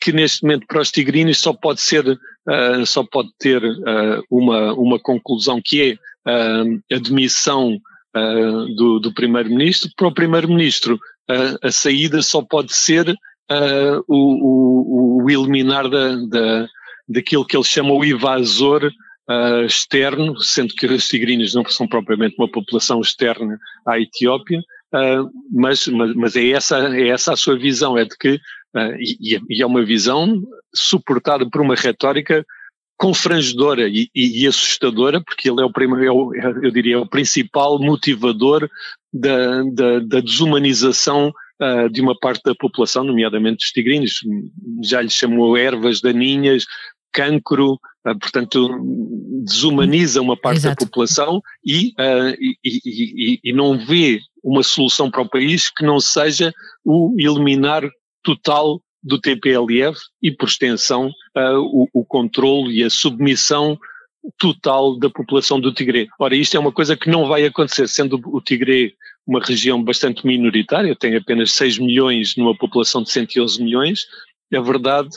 que 0.00 0.12
neste 0.12 0.42
momento 0.42 0.66
para 0.66 0.80
os 0.80 0.90
tigrinos 0.90 1.38
só 1.38 1.52
pode 1.52 1.80
ser, 1.80 2.06
uh, 2.06 2.86
só 2.86 3.04
pode 3.04 3.30
ter 3.38 3.62
uh, 3.64 4.22
uma, 4.28 4.74
uma 4.74 4.98
conclusão 4.98 5.60
que 5.64 5.98
é 6.26 6.30
uh, 6.30 6.82
a 6.92 6.98
demissão 6.98 7.78
do, 8.76 8.98
do 8.98 9.14
primeiro-ministro. 9.14 9.90
Para 9.96 10.08
o 10.08 10.12
primeiro-ministro, 10.12 11.00
a 11.62 11.70
saída 11.70 12.20
só 12.20 12.42
pode 12.42 12.74
ser 12.74 13.06
o, 14.06 15.22
o, 15.22 15.24
o, 15.24 15.30
eliminar 15.30 15.88
da, 15.88 16.16
da, 16.16 16.68
daquilo 17.08 17.46
que 17.46 17.56
ele 17.56 17.64
chama 17.64 17.94
o 17.94 18.04
invasor 18.04 18.92
Uh, 19.30 19.64
externo, 19.64 20.36
sendo 20.40 20.74
que 20.74 20.84
os 20.84 21.06
tigrinos 21.06 21.54
não 21.54 21.64
são 21.66 21.86
propriamente 21.86 22.34
uma 22.36 22.50
população 22.50 23.00
externa 23.00 23.56
à 23.86 23.98
Etiópia, 23.98 24.58
uh, 24.58 25.30
mas, 25.52 25.86
mas, 25.86 26.14
mas, 26.14 26.36
é, 26.36 26.48
essa, 26.48 26.94
é 26.94 27.08
essa 27.08 27.32
a 27.32 27.36
sua 27.36 27.56
visão, 27.56 27.96
é 27.96 28.04
de 28.04 28.16
que 28.18 28.40
Uh, 28.74 28.96
e, 28.98 29.38
e, 29.50 29.62
é 29.62 29.66
uma 29.66 29.84
visão 29.84 30.42
suportada 30.74 31.46
por 31.46 31.60
uma 31.60 31.74
retórica 31.74 32.42
confrangedora 32.96 33.86
e, 33.86 34.08
e, 34.14 34.42
e 34.42 34.46
assustadora, 34.46 35.22
porque 35.22 35.50
ele 35.50 35.60
é 35.60 35.64
o 35.66 35.70
primeiro, 35.70 36.34
é 36.34 36.66
eu 36.66 36.70
diria, 36.70 36.98
o 36.98 37.06
principal 37.06 37.78
motivador 37.78 38.66
da, 39.12 39.62
da, 39.64 39.98
da 39.98 40.20
desumanização 40.20 41.34
de 41.92 42.00
uma 42.00 42.18
parte 42.18 42.42
da 42.44 42.54
população, 42.54 43.04
nomeadamente 43.04 43.58
dos 43.58 43.70
tigrinos. 43.70 44.20
Já 44.82 45.00
lhe 45.00 45.10
chamou 45.10 45.56
ervas 45.56 46.00
daninhas, 46.00 46.64
cancro, 47.12 47.74
uh, 47.74 48.18
portanto, 48.18 48.68
desumaniza 49.44 50.20
uma 50.20 50.36
parte 50.36 50.58
Exato. 50.58 50.76
da 50.76 50.86
população 50.86 51.42
e, 51.64 51.88
uh, 51.98 52.36
e, 52.64 53.40
e, 53.44 53.52
não 53.52 53.78
vê 53.78 54.20
uma 54.42 54.62
solução 54.62 55.10
para 55.10 55.22
o 55.22 55.28
país 55.28 55.70
que 55.70 55.84
não 55.84 56.00
seja 56.00 56.52
o 56.84 57.14
eliminar 57.18 57.88
total 58.22 58.80
do 59.02 59.20
TPLF 59.20 59.98
e, 60.22 60.30
por 60.30 60.48
extensão, 60.48 61.08
uh, 61.36 61.58
o, 61.60 61.88
o 61.92 62.04
controle 62.04 62.78
e 62.78 62.84
a 62.84 62.90
submissão 62.90 63.78
total 64.38 64.96
da 64.98 65.10
população 65.10 65.60
do 65.60 65.72
Tigre. 65.72 66.08
Ora, 66.18 66.36
isto 66.36 66.56
é 66.56 66.60
uma 66.60 66.72
coisa 66.72 66.96
que 66.96 67.10
não 67.10 67.26
vai 67.26 67.44
acontecer, 67.44 67.88
sendo 67.88 68.20
o 68.24 68.40
Tigre 68.40 68.94
uma 69.26 69.40
região 69.40 69.82
bastante 69.82 70.26
minoritária, 70.26 70.96
tem 70.96 71.16
apenas 71.16 71.52
6 71.52 71.78
milhões 71.78 72.36
numa 72.36 72.56
população 72.56 73.02
de 73.02 73.10
111 73.10 73.62
milhões, 73.62 74.06
a 74.54 74.60
verdade 74.60 75.10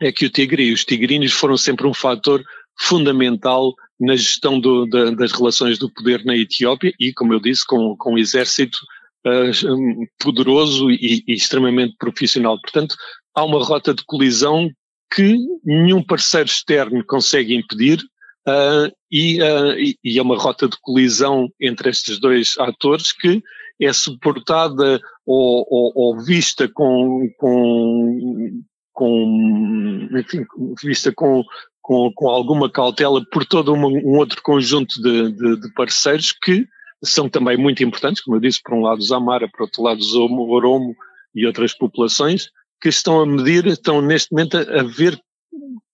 é 0.00 0.12
que 0.12 0.26
o 0.26 0.30
Tigre 0.30 0.64
e 0.64 0.72
os 0.72 0.84
tigrinos 0.84 1.32
foram 1.32 1.56
sempre 1.56 1.86
um 1.86 1.94
fator 1.94 2.44
fundamental 2.78 3.74
na 3.98 4.14
gestão 4.14 4.60
do, 4.60 4.86
da, 4.86 5.10
das 5.10 5.32
relações 5.32 5.78
do 5.78 5.90
poder 5.90 6.24
na 6.24 6.36
Etiópia 6.36 6.92
e, 7.00 7.12
como 7.12 7.32
eu 7.32 7.40
disse, 7.40 7.66
com, 7.66 7.96
com 7.96 8.14
o 8.14 8.18
exército 8.18 8.78
uh, 9.26 10.06
poderoso 10.18 10.90
e, 10.90 11.24
e, 11.26 11.32
extremamente 11.32 11.96
profissional. 11.98 12.60
Portanto, 12.60 12.94
há 13.34 13.44
uma 13.44 13.64
rota 13.64 13.94
de 13.94 14.04
colisão 14.04 14.70
que 15.14 15.38
nenhum 15.64 16.02
parceiro 16.02 16.48
externo 16.48 17.04
consegue 17.06 17.54
impedir 17.54 18.00
uh, 18.46 18.92
e, 19.10 19.40
uh, 19.40 19.96
e, 20.04 20.18
é 20.18 20.22
uma 20.22 20.36
rota 20.36 20.68
de 20.68 20.76
colisão 20.82 21.48
entre 21.58 21.88
estes 21.88 22.18
dois 22.18 22.56
atores 22.58 23.12
que 23.12 23.42
é 23.80 23.92
suportada 23.92 25.00
ou, 25.24 25.66
ou, 25.70 25.92
ou 25.94 26.24
vista 26.24 26.68
com, 26.68 27.28
com, 27.38 28.62
com, 28.96 30.08
enfim, 30.18 30.46
vista 30.82 31.12
com, 31.14 31.44
com, 31.82 32.10
com 32.14 32.30
alguma 32.30 32.72
cautela 32.72 33.22
por 33.30 33.44
todo 33.44 33.74
um, 33.74 34.16
outro 34.16 34.40
conjunto 34.42 35.00
de, 35.02 35.32
de, 35.32 35.60
de, 35.60 35.72
parceiros 35.74 36.32
que 36.32 36.66
são 37.04 37.28
também 37.28 37.58
muito 37.58 37.84
importantes, 37.84 38.22
como 38.22 38.38
eu 38.38 38.40
disse, 38.40 38.58
por 38.64 38.72
um 38.72 38.80
lado 38.80 38.98
os 38.98 39.12
Amara, 39.12 39.46
por 39.48 39.64
outro 39.64 39.82
lado 39.82 40.00
os 40.00 40.14
Oromo 40.14 40.96
e 41.34 41.46
outras 41.46 41.74
populações, 41.74 42.48
que 42.80 42.88
estão 42.88 43.20
a 43.20 43.26
medir, 43.26 43.66
estão 43.66 44.00
neste 44.00 44.32
momento 44.32 44.56
a, 44.56 44.82
ver, 44.82 45.20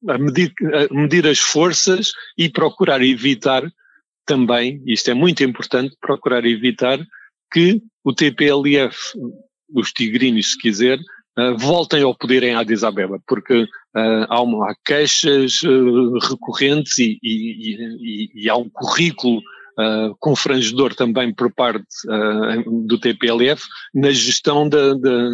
a 0.09 0.17
medir, 0.17 0.53
a 0.63 0.95
medir 0.95 1.27
as 1.27 1.41
forças 1.41 2.13
e 2.39 2.49
procurar 2.49 3.03
evitar 3.03 3.65
também, 4.25 4.81
isto 4.87 5.11
é 5.11 5.15
muito 5.15 5.43
importante, 5.43 5.97
procurar 6.01 6.47
evitar 6.47 7.05
que 7.53 7.83
o 8.05 8.13
TPLF, 8.13 8.97
os 9.75 9.93
tigrinos 9.93 10.53
se 10.53 10.59
quiser, 10.59 11.01
uh, 11.39 11.57
voltem 11.57 12.03
ao 12.03 12.15
poder 12.15 12.43
em 12.43 12.55
Addis 12.55 12.85
Abeba, 12.85 13.21
porque 13.27 13.63
uh, 13.63 14.27
há, 14.29 14.41
uma, 14.41 14.71
há, 14.71 14.75
queixas 14.85 15.63
uh, 15.63 16.19
recorrentes 16.19 16.99
e, 16.99 17.19
e, 17.23 17.75
e, 18.01 18.31
e, 18.35 18.51
há 18.51 18.57
um 18.57 18.69
currículo 18.69 19.39
uh, 19.39 20.15
confrangedor 20.19 20.95
também 20.95 21.33
por 21.33 21.53
parte 21.53 21.85
do 22.87 22.99
TPLF 22.99 23.65
na 23.95 24.11
gestão, 24.11 24.69
da, 24.69 24.95
da, 24.95 25.31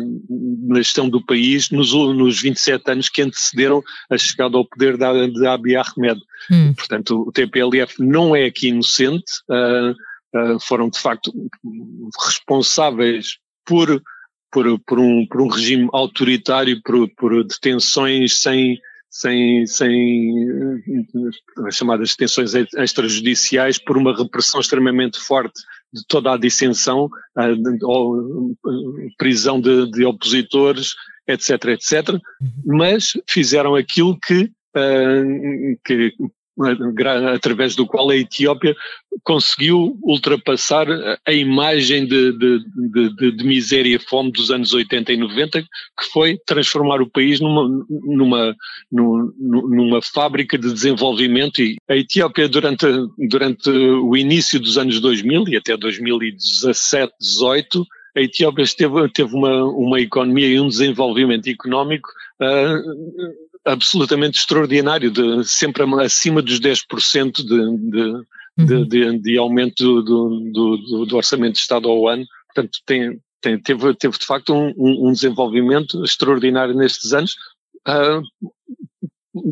na 0.67 0.77
gestão 0.77 1.09
do 1.09 1.25
país 1.25 1.71
nos, 1.71 1.93
nos 1.93 2.41
27 2.41 2.91
anos 2.91 3.09
que 3.09 3.23
antecederam 3.23 3.83
a 4.11 4.19
chegada 4.19 4.57
ao 4.57 4.65
poder 4.65 4.97
da, 4.97 5.27
de 5.27 5.47
Abiy 5.47 5.77
Ahmed. 5.77 6.21
Hum. 6.51 6.75
Portanto, 6.75 7.25
o 7.27 7.33
TPLF 7.33 8.03
não 8.03 8.35
é 8.35 8.45
aqui 8.45 8.69
inocente, 8.69 9.33
foram 10.61 10.91
de 10.91 10.99
facto 10.99 11.33
responsáveis 12.27 13.39
por 13.65 14.03
por, 14.51 14.79
por, 14.81 14.99
um, 14.99 15.27
por 15.27 15.41
um 15.41 15.49
regime 15.49 15.89
autoritário, 15.93 16.81
por, 16.83 17.09
por 17.17 17.45
detenções 17.45 18.39
sem, 18.39 18.79
sem, 19.11 19.67
sem 19.67 20.33
as 21.67 21.77
chamadas 21.77 22.11
detenções 22.11 22.55
extrajudiciais 22.55 23.79
por 23.79 23.97
uma 23.97 24.17
repressão 24.17 24.61
extremamente 24.61 25.19
forte 25.19 25.61
de 25.93 26.03
toda 26.07 26.33
a 26.33 26.37
dissensão, 26.37 27.09
a, 27.37 27.47
ou 27.83 28.55
prisão 29.17 29.61
de, 29.61 29.91
de, 29.91 30.05
opositores, 30.05 30.95
etc, 31.27 31.65
etc, 31.67 32.09
uhum. 32.11 32.21
mas 32.65 33.13
fizeram 33.29 33.75
aquilo 33.75 34.19
que, 34.21 34.51
uh, 34.77 35.79
que 35.85 36.15
através 37.35 37.77
do 37.77 37.87
qual 37.87 38.11
a 38.11 38.16
Etiópia 38.16 38.77
conseguiu 39.23 39.97
ultrapassar 40.03 40.87
a 41.25 41.33
imagem 41.33 42.07
de, 42.07 42.33
de, 42.33 42.61
de, 43.16 43.33
de, 43.33 43.44
miséria 43.44 43.97
e 43.97 43.99
fome 43.99 44.33
dos 44.33 44.51
anos 44.51 44.73
80 44.73 45.12
e 45.12 45.16
90, 45.16 45.62
que 45.62 46.05
foi 46.12 46.38
transformar 46.47 47.01
o 47.01 47.11
país 47.11 47.40
numa, 47.40 47.87
numa, 47.88 48.57
numa, 48.90 49.33
numa 49.38 50.03
fábrica 50.03 50.59
de 50.59 50.73
desenvolvimento. 50.73 51.62
E 51.62 51.77
a 51.88 51.97
Etiópia, 51.97 52.49
durante, 52.49 52.87
durante 53.29 53.71
o 53.71 54.16
início 54.16 54.59
dos 54.59 54.79
anos 54.79 55.01
2000 55.01 55.49
e 55.49 55.57
até 55.57 55.77
2017, 55.77 57.12
18, 57.21 57.87
a 58.16 58.21
Etiópia 58.21 58.64
teve, 58.77 59.09
teve 59.11 59.35
uma, 59.35 59.64
uma 59.64 60.01
economia 60.01 60.49
e 60.49 60.61
um 60.61 60.68
desenvolvimento 60.68 61.49
económico 61.49 62.09
uh, 62.40 63.48
absolutamente 63.64 64.38
extraordinário, 64.38 65.11
de, 65.11 65.44
sempre 65.44 65.83
acima 66.03 66.42
dos 66.42 66.61
10% 66.61 67.37
de, 67.37 67.90
de, 67.90 68.03
uhum. 68.59 68.88
de, 68.88 69.18
de, 69.18 69.38
aumento 69.38 70.03
do, 70.03 70.51
do, 70.53 71.07
do, 71.07 71.16
orçamento 71.16 71.55
de 71.55 71.61
Estado 71.61 71.88
ao 71.88 72.09
ano. 72.09 72.25
Portanto, 72.47 72.79
tem, 72.85 73.21
tem, 73.40 73.59
teve, 73.61 73.94
teve 73.94 74.18
de 74.18 74.27
facto 74.27 74.55
um, 74.55 75.09
um, 75.09 75.12
desenvolvimento 75.12 76.03
extraordinário 76.05 76.75
nestes 76.75 77.12
anos, 77.12 77.37
uh, 77.87 78.23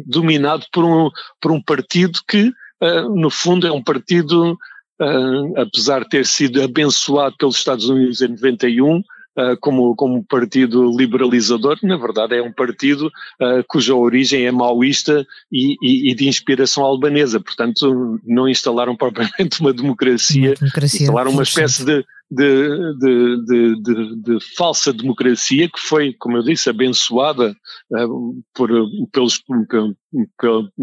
dominado 0.07 0.66
por 0.73 0.85
um, 0.85 1.11
por 1.40 1.53
um 1.53 1.62
partido 1.62 2.21
que, 2.29 2.53
uh, 2.83 3.14
no 3.14 3.31
fundo, 3.31 3.66
é 3.66 3.73
um 3.73 3.83
partido, 3.83 4.53
uh, 5.01 5.61
apesar 5.61 6.03
de 6.03 6.09
ter 6.09 6.27
sido 6.27 6.62
abençoado 6.62 7.37
pelos 7.37 7.57
Estados 7.57 7.88
Unidos 7.88 8.21
em 8.21 8.29
91, 8.29 9.03
Uh, 9.38 9.55
como, 9.61 9.94
como 9.94 10.25
partido 10.25 10.90
liberalizador, 10.96 11.79
na 11.83 11.99
verdade 11.99 12.37
é 12.37 12.42
um 12.42 12.53
partido 12.53 13.09
uh, 13.09 13.62
cuja 13.68 13.94
origem 13.94 14.46
é 14.46 14.51
maoísta 14.51 15.27
e, 15.53 15.77
e, 15.83 16.11
e, 16.11 16.14
de 16.14 16.27
inspiração 16.27 16.83
albanesa, 16.83 17.38
portanto 17.38 18.18
não 18.25 18.49
instalaram 18.49 18.96
propriamente 18.96 19.61
uma 19.61 19.75
democracia, 19.75 20.49
uma 20.49 20.55
democracia 20.55 21.01
instalaram 21.03 21.31
uma 21.33 21.42
espécie 21.42 21.85
de, 21.85 22.03
de, 22.31 22.94
de, 22.99 23.83
de, 23.83 24.22
de, 24.22 24.38
falsa 24.57 24.90
democracia 24.90 25.68
que 25.68 25.81
foi, 25.81 26.14
como 26.14 26.38
eu 26.38 26.42
disse, 26.42 26.70
abençoada 26.70 27.55
uh, 27.92 28.42
por, 28.55 28.70
pelos, 29.12 29.42
pelos, 29.68 29.94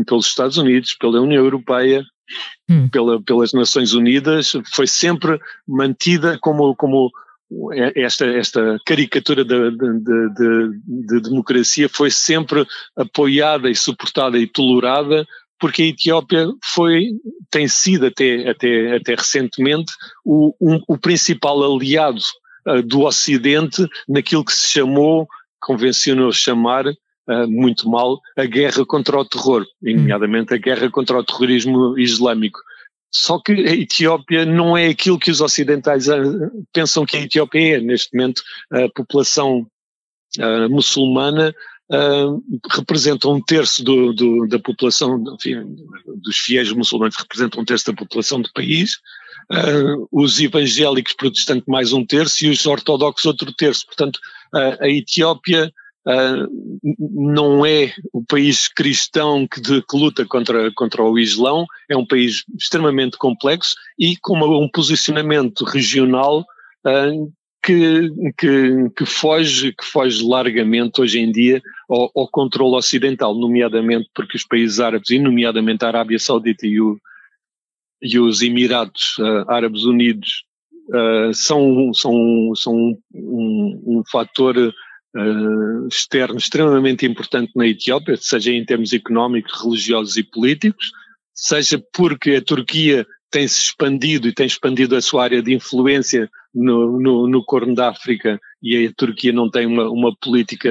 pelos 0.05 0.27
Estados 0.27 0.57
Unidos, 0.57 0.93
pela 0.93 1.19
União 1.19 1.43
Europeia, 1.43 2.03
Hum. 2.69 2.87
Pela, 2.89 3.21
pelas 3.21 3.53
Nações 3.53 3.93
Unidas, 3.93 4.53
foi 4.73 4.87
sempre 4.87 5.39
mantida 5.67 6.37
como, 6.39 6.75
como 6.75 7.11
esta, 7.95 8.25
esta 8.25 8.79
caricatura 8.85 9.43
de, 9.43 9.71
de, 9.71 9.99
de, 9.99 10.79
de, 10.85 11.21
democracia 11.21 11.87
foi 11.89 12.09
sempre 12.09 12.65
apoiada 12.95 13.69
e 13.69 13.75
suportada 13.75 14.37
e 14.37 14.47
tolerada 14.47 15.25
porque 15.63 15.81
a 15.81 15.85
Etiópia 15.85 16.49
foi, 16.61 17.11
tem 17.49 17.69
sido 17.69 18.07
até, 18.07 18.49
até, 18.49 18.97
até 18.97 19.15
recentemente 19.15 19.93
o, 20.25 20.53
um, 20.59 20.81
o 20.89 20.97
principal 20.97 21.63
aliado 21.63 22.19
uh, 22.67 22.81
do 22.81 23.03
Ocidente 23.03 23.87
naquilo 24.05 24.43
que 24.43 24.51
se 24.51 24.67
chamou, 24.67 25.25
convencionou 25.61 26.33
chamar, 26.33 26.85
uh, 26.87 27.47
muito 27.47 27.89
mal, 27.89 28.19
a 28.37 28.43
guerra 28.43 28.85
contra 28.85 29.17
o 29.17 29.23
terror, 29.23 29.61
hum. 29.81 29.95
nomeadamente 29.95 30.53
a 30.53 30.57
guerra 30.57 30.89
contra 30.89 31.17
o 31.17 31.23
terrorismo 31.23 31.97
islâmico. 31.97 32.59
Só 33.13 33.39
que 33.39 33.52
a 33.52 33.73
Etiópia 33.73 34.45
não 34.45 34.76
é 34.76 34.88
aquilo 34.88 35.19
que 35.19 35.32
os 35.32 35.39
ocidentais 35.39 36.08
uh, 36.08 36.52
pensam 36.73 37.06
que 37.06 37.17
a 37.17 37.21
Etiópia 37.21 37.78
é. 37.78 37.80
Neste 37.80 38.15
momento, 38.15 38.41
a 38.71 38.89
população 38.89 39.67
muçulmana 40.67 41.54
uh, 41.91 42.43
representam 42.71 43.34
um 43.34 43.41
terço 43.41 43.84
do, 43.84 44.13
do, 44.13 44.47
da 44.47 44.60
população, 44.60 45.23
enfim, 45.36 45.76
dos 46.21 46.38
fiéis 46.38 46.71
muçulmanos 46.71 47.15
representam 47.17 47.62
um 47.62 47.65
terço 47.65 47.86
da 47.88 47.93
população 47.93 48.41
do 48.41 48.52
país, 48.54 48.95
uh, 49.52 50.08
os 50.12 50.39
evangélicos 50.39 51.13
protestantes 51.13 51.67
mais 51.67 51.93
um 51.93 52.06
terço 52.06 52.45
e 52.45 52.49
os 52.49 52.65
ortodoxos 52.65 53.26
outro 53.26 53.52
terço. 53.54 53.86
Portanto, 53.86 54.19
uh, 54.54 54.84
a 54.84 54.89
Etiópia 54.89 55.71
não 56.99 57.65
é 57.65 57.93
o 58.11 58.23
país 58.23 58.67
cristão 58.67 59.47
que, 59.47 59.61
de, 59.61 59.81
que, 59.81 59.97
luta 59.97 60.25
contra, 60.25 60.71
contra 60.73 61.03
o 61.03 61.17
Islão, 61.17 61.65
é 61.89 61.95
um 61.95 62.05
país 62.05 62.43
extremamente 62.59 63.17
complexo 63.17 63.75
e 63.97 64.17
com 64.17 64.33
uma, 64.33 64.47
um 64.47 64.69
posicionamento 64.69 65.63
regional 65.63 66.45
que, 67.63 68.11
que, 68.37 68.89
que, 68.89 69.05
foge, 69.05 69.71
que 69.73 69.85
foge 69.85 70.21
largamente 70.21 70.99
hoje 70.99 71.19
em 71.19 71.31
dia 71.31 71.61
ao, 71.89 72.11
ao, 72.13 72.27
controle 72.27 72.75
ocidental, 72.75 73.33
nomeadamente 73.33 74.09
porque 74.13 74.35
os 74.35 74.45
países 74.45 74.81
árabes, 74.81 75.09
e 75.09 75.17
nomeadamente 75.17 75.85
a 75.85 75.87
Arábia 75.87 76.19
Saudita 76.19 76.67
e, 76.67 76.81
o, 76.81 76.99
e 78.01 78.19
os 78.19 78.41
Emirados 78.41 79.17
uh, 79.17 79.49
Árabes 79.49 79.85
Unidos, 79.85 80.43
uh, 80.89 81.33
são, 81.33 81.93
são, 81.93 82.51
são 82.53 82.73
um, 82.73 82.97
um, 83.13 83.83
um 83.85 84.03
fator 84.11 84.73
uh, 85.15 85.88
externo 85.88 86.38
extremamente 86.38 87.06
importante 87.06 87.52
na 87.56 87.67
Etiópia, 87.67 88.17
seja 88.17 88.52
em 88.52 88.65
termos 88.65 88.93
económicos, 88.93 89.62
religiosos 89.62 90.17
e 90.17 90.23
políticos, 90.23 90.91
seja 91.34 91.82
porque 91.93 92.36
a 92.36 92.41
Turquia 92.41 93.06
tem 93.30 93.47
se 93.47 93.63
expandido 93.63 94.28
e 94.28 94.34
tem 94.34 94.45
expandido 94.45 94.95
a 94.95 95.02
sua 95.02 95.23
área 95.23 95.41
de 95.41 95.54
influência 95.54 96.30
no, 96.54 96.99
no, 96.99 97.28
no 97.28 97.43
Corno 97.43 97.73
da 97.73 97.89
África 97.89 98.39
e 98.62 98.86
a 98.86 98.93
Turquia 98.95 99.34
não 99.34 99.49
tem 99.49 99.65
uma, 99.65 99.89
uma 99.89 100.15
política, 100.15 100.69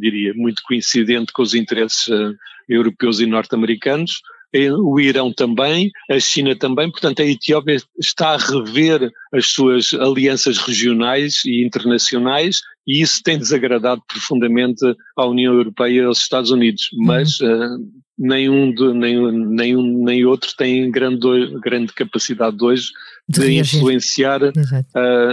diria, 0.00 0.32
muito 0.34 0.62
coincidente 0.62 1.30
com 1.32 1.42
os 1.42 1.54
interesses 1.54 2.08
uh, 2.08 2.34
europeus 2.66 3.20
e 3.20 3.26
norte-americanos. 3.26 4.22
O 4.82 5.00
Irão 5.00 5.32
também, 5.32 5.90
a 6.08 6.20
China 6.20 6.54
também, 6.56 6.90
portanto 6.90 7.20
a 7.20 7.24
Etiópia 7.24 7.76
está 7.98 8.30
a 8.30 8.36
rever 8.36 9.10
as 9.32 9.46
suas 9.46 9.92
alianças 9.94 10.58
regionais 10.58 11.42
e 11.44 11.64
internacionais 11.64 12.60
e 12.86 13.02
isso 13.02 13.22
tem 13.22 13.38
desagradado 13.38 14.02
profundamente 14.06 14.84
à 15.16 15.26
União 15.26 15.54
Europeia 15.54 16.02
e 16.02 16.04
aos 16.04 16.18
Estados 16.18 16.50
Unidos, 16.50 16.88
mas 16.98 17.40
uhum. 17.40 17.76
uh, 17.76 17.92
nenhum, 18.18 18.72
de, 18.72 18.92
nenhum, 18.92 19.30
nenhum 19.30 20.04
nem 20.04 20.24
outro 20.24 20.50
tem 20.56 20.90
grande, 20.90 21.58
grande 21.60 21.92
capacidade 21.92 22.56
hoje 22.62 22.90
de, 23.28 23.40
de 23.40 23.54
influenciar 23.58 24.42
uh, 24.42 24.52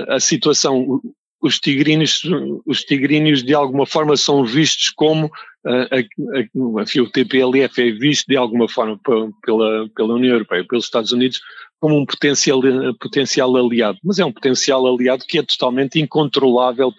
a 0.09 0.19
situação. 0.19 1.01
Os 1.43 1.59
tigrinos, 1.59 2.21
os 2.65 2.83
tigrinos 2.83 3.43
de 3.43 3.53
alguma 3.53 3.85
forma 3.85 4.15
são 4.15 4.45
vistos 4.45 4.91
como 4.91 5.31
uh, 5.65 5.87
a, 5.91 5.97
a, 5.97 6.81
a, 6.81 7.01
o 7.03 7.09
TPLF 7.09 7.81
é 7.81 7.91
visto 7.91 8.27
de 8.27 8.37
alguma 8.37 8.67
forma 8.67 8.99
pela, 9.43 9.89
pela 9.89 10.13
União 10.13 10.33
Europeia, 10.33 10.65
pelos 10.67 10.85
Estados 10.85 11.11
Unidos, 11.11 11.41
como 11.79 11.97
um 11.97 12.05
potencial, 12.05 12.61
potencial 12.99 13.55
aliado, 13.55 13.97
mas 14.03 14.19
é 14.19 14.25
um 14.25 14.31
potencial 14.31 14.85
aliado 14.85 15.25
que 15.27 15.39
é 15.39 15.43
totalmente 15.43 15.99
incontrolável 15.99 16.93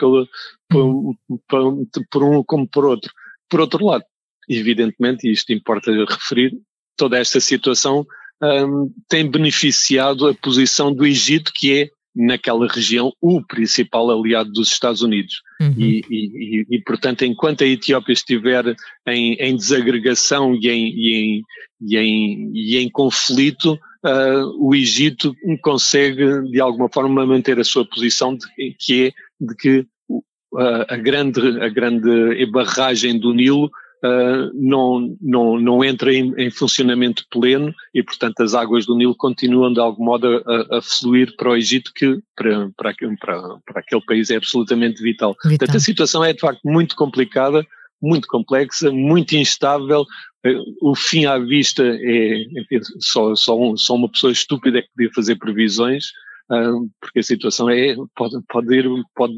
hum. 0.74 1.14
por, 1.48 1.86
por 2.10 2.24
um 2.24 2.42
como 2.42 2.66
por 2.66 2.84
outro. 2.84 3.12
Por 3.48 3.60
outro 3.60 3.84
lado, 3.84 4.04
evidentemente, 4.48 5.28
e 5.28 5.32
isto 5.32 5.52
importa 5.52 5.92
referir, 5.92 6.52
toda 6.96 7.18
esta 7.18 7.38
situação 7.38 8.04
um, 8.42 8.92
tem 9.08 9.30
beneficiado 9.30 10.26
a 10.26 10.34
posição 10.34 10.92
do 10.92 11.06
Egito, 11.06 11.52
que 11.54 11.82
é, 11.82 11.90
naquela 12.14 12.66
região, 12.68 13.12
o 13.20 13.42
principal 13.42 14.10
aliado 14.10 14.52
dos 14.52 14.70
Estados 14.70 15.02
Unidos. 15.02 15.40
Uhum. 15.60 15.74
E, 15.76 16.04
e, 16.10 16.66
e, 16.70 16.82
portanto, 16.82 17.24
enquanto 17.24 17.64
a 17.64 17.66
Etiópia 17.66 18.12
estiver 18.12 18.76
em, 19.08 19.34
em 19.34 19.56
desagregação 19.56 20.54
e 20.54 20.68
em, 20.68 20.88
e 20.88 21.14
em, 21.14 21.42
e 21.80 21.96
em, 21.96 22.52
e 22.54 22.76
em 22.76 22.88
conflito, 22.90 23.78
uh, 24.04 24.56
o 24.58 24.74
Egito 24.74 25.34
consegue, 25.62 26.42
de 26.50 26.60
alguma 26.60 26.88
forma, 26.88 27.24
manter 27.24 27.58
a 27.58 27.64
sua 27.64 27.84
posição, 27.84 28.36
de, 28.36 28.46
que 28.78 29.06
é 29.06 29.12
de 29.40 29.56
que 29.56 29.86
uh, 30.10 30.84
a, 30.88 30.96
grande, 30.96 31.40
a 31.62 31.68
grande 31.68 32.46
barragem 32.46 33.18
do 33.18 33.32
Nilo 33.32 33.70
uh, 34.04 34.50
não, 34.54 35.16
não, 35.20 35.58
não 35.58 35.84
entra 35.84 36.12
em, 36.12 36.34
em, 36.36 36.50
funcionamento 36.50 37.24
pleno 37.30 37.72
e, 37.94 38.02
portanto, 38.02 38.40
as 38.40 38.54
águas 38.54 38.86
do 38.86 38.96
Nilo 38.96 39.14
continuam 39.16 39.72
de 39.72 39.80
algum 39.80 40.04
modo 40.04 40.42
a, 40.46 40.78
a 40.78 40.82
fluir 40.82 41.34
para 41.36 41.50
o 41.50 41.56
Egito, 41.56 41.92
que 41.94 42.18
para, 42.36 42.70
para, 42.76 42.94
para, 43.20 43.42
para 43.64 43.80
aquele 43.80 44.02
país 44.04 44.30
é 44.30 44.36
absolutamente 44.36 45.02
vital. 45.02 45.34
vital. 45.34 45.58
Portanto, 45.58 45.76
a 45.76 45.80
situação 45.80 46.24
é 46.24 46.32
de 46.32 46.40
facto 46.40 46.60
muito 46.64 46.96
complicada, 46.96 47.64
muito 48.00 48.26
complexa, 48.26 48.90
muito 48.90 49.36
instável. 49.36 50.04
O 50.80 50.96
fim 50.96 51.24
à 51.24 51.38
vista 51.38 51.84
é, 51.84 52.42
enfim, 52.42 52.80
só, 52.98 53.34
só, 53.36 53.58
um, 53.58 53.76
só 53.76 53.94
uma 53.94 54.10
pessoa 54.10 54.32
estúpida 54.32 54.78
é 54.78 54.82
que 54.82 54.88
podia 54.96 55.12
fazer 55.14 55.36
previsões, 55.36 56.06
uh, 56.50 56.90
porque 57.00 57.20
a 57.20 57.22
situação 57.22 57.70
é, 57.70 57.94
pode, 58.16 58.36
pode 58.48 58.74
ir, 58.74 58.88
pode 59.14 59.34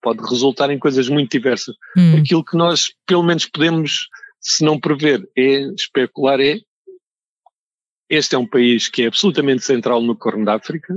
pode 0.00 0.20
resultar 0.28 0.70
em 0.70 0.78
coisas 0.78 1.08
muito 1.08 1.30
diversas. 1.30 1.74
Hum. 1.96 2.16
Aquilo 2.16 2.44
que 2.44 2.56
nós, 2.56 2.92
pelo 3.06 3.22
menos, 3.22 3.46
podemos, 3.46 4.08
se 4.40 4.64
não 4.64 4.78
prever, 4.78 5.28
é 5.36 5.62
especular, 5.74 6.40
é 6.40 6.58
este 8.08 8.34
é 8.34 8.38
um 8.38 8.46
país 8.46 8.88
que 8.88 9.02
é 9.02 9.06
absolutamente 9.06 9.64
central 9.64 10.02
no 10.02 10.14
Corno 10.14 10.44
da 10.44 10.54
África 10.54 10.94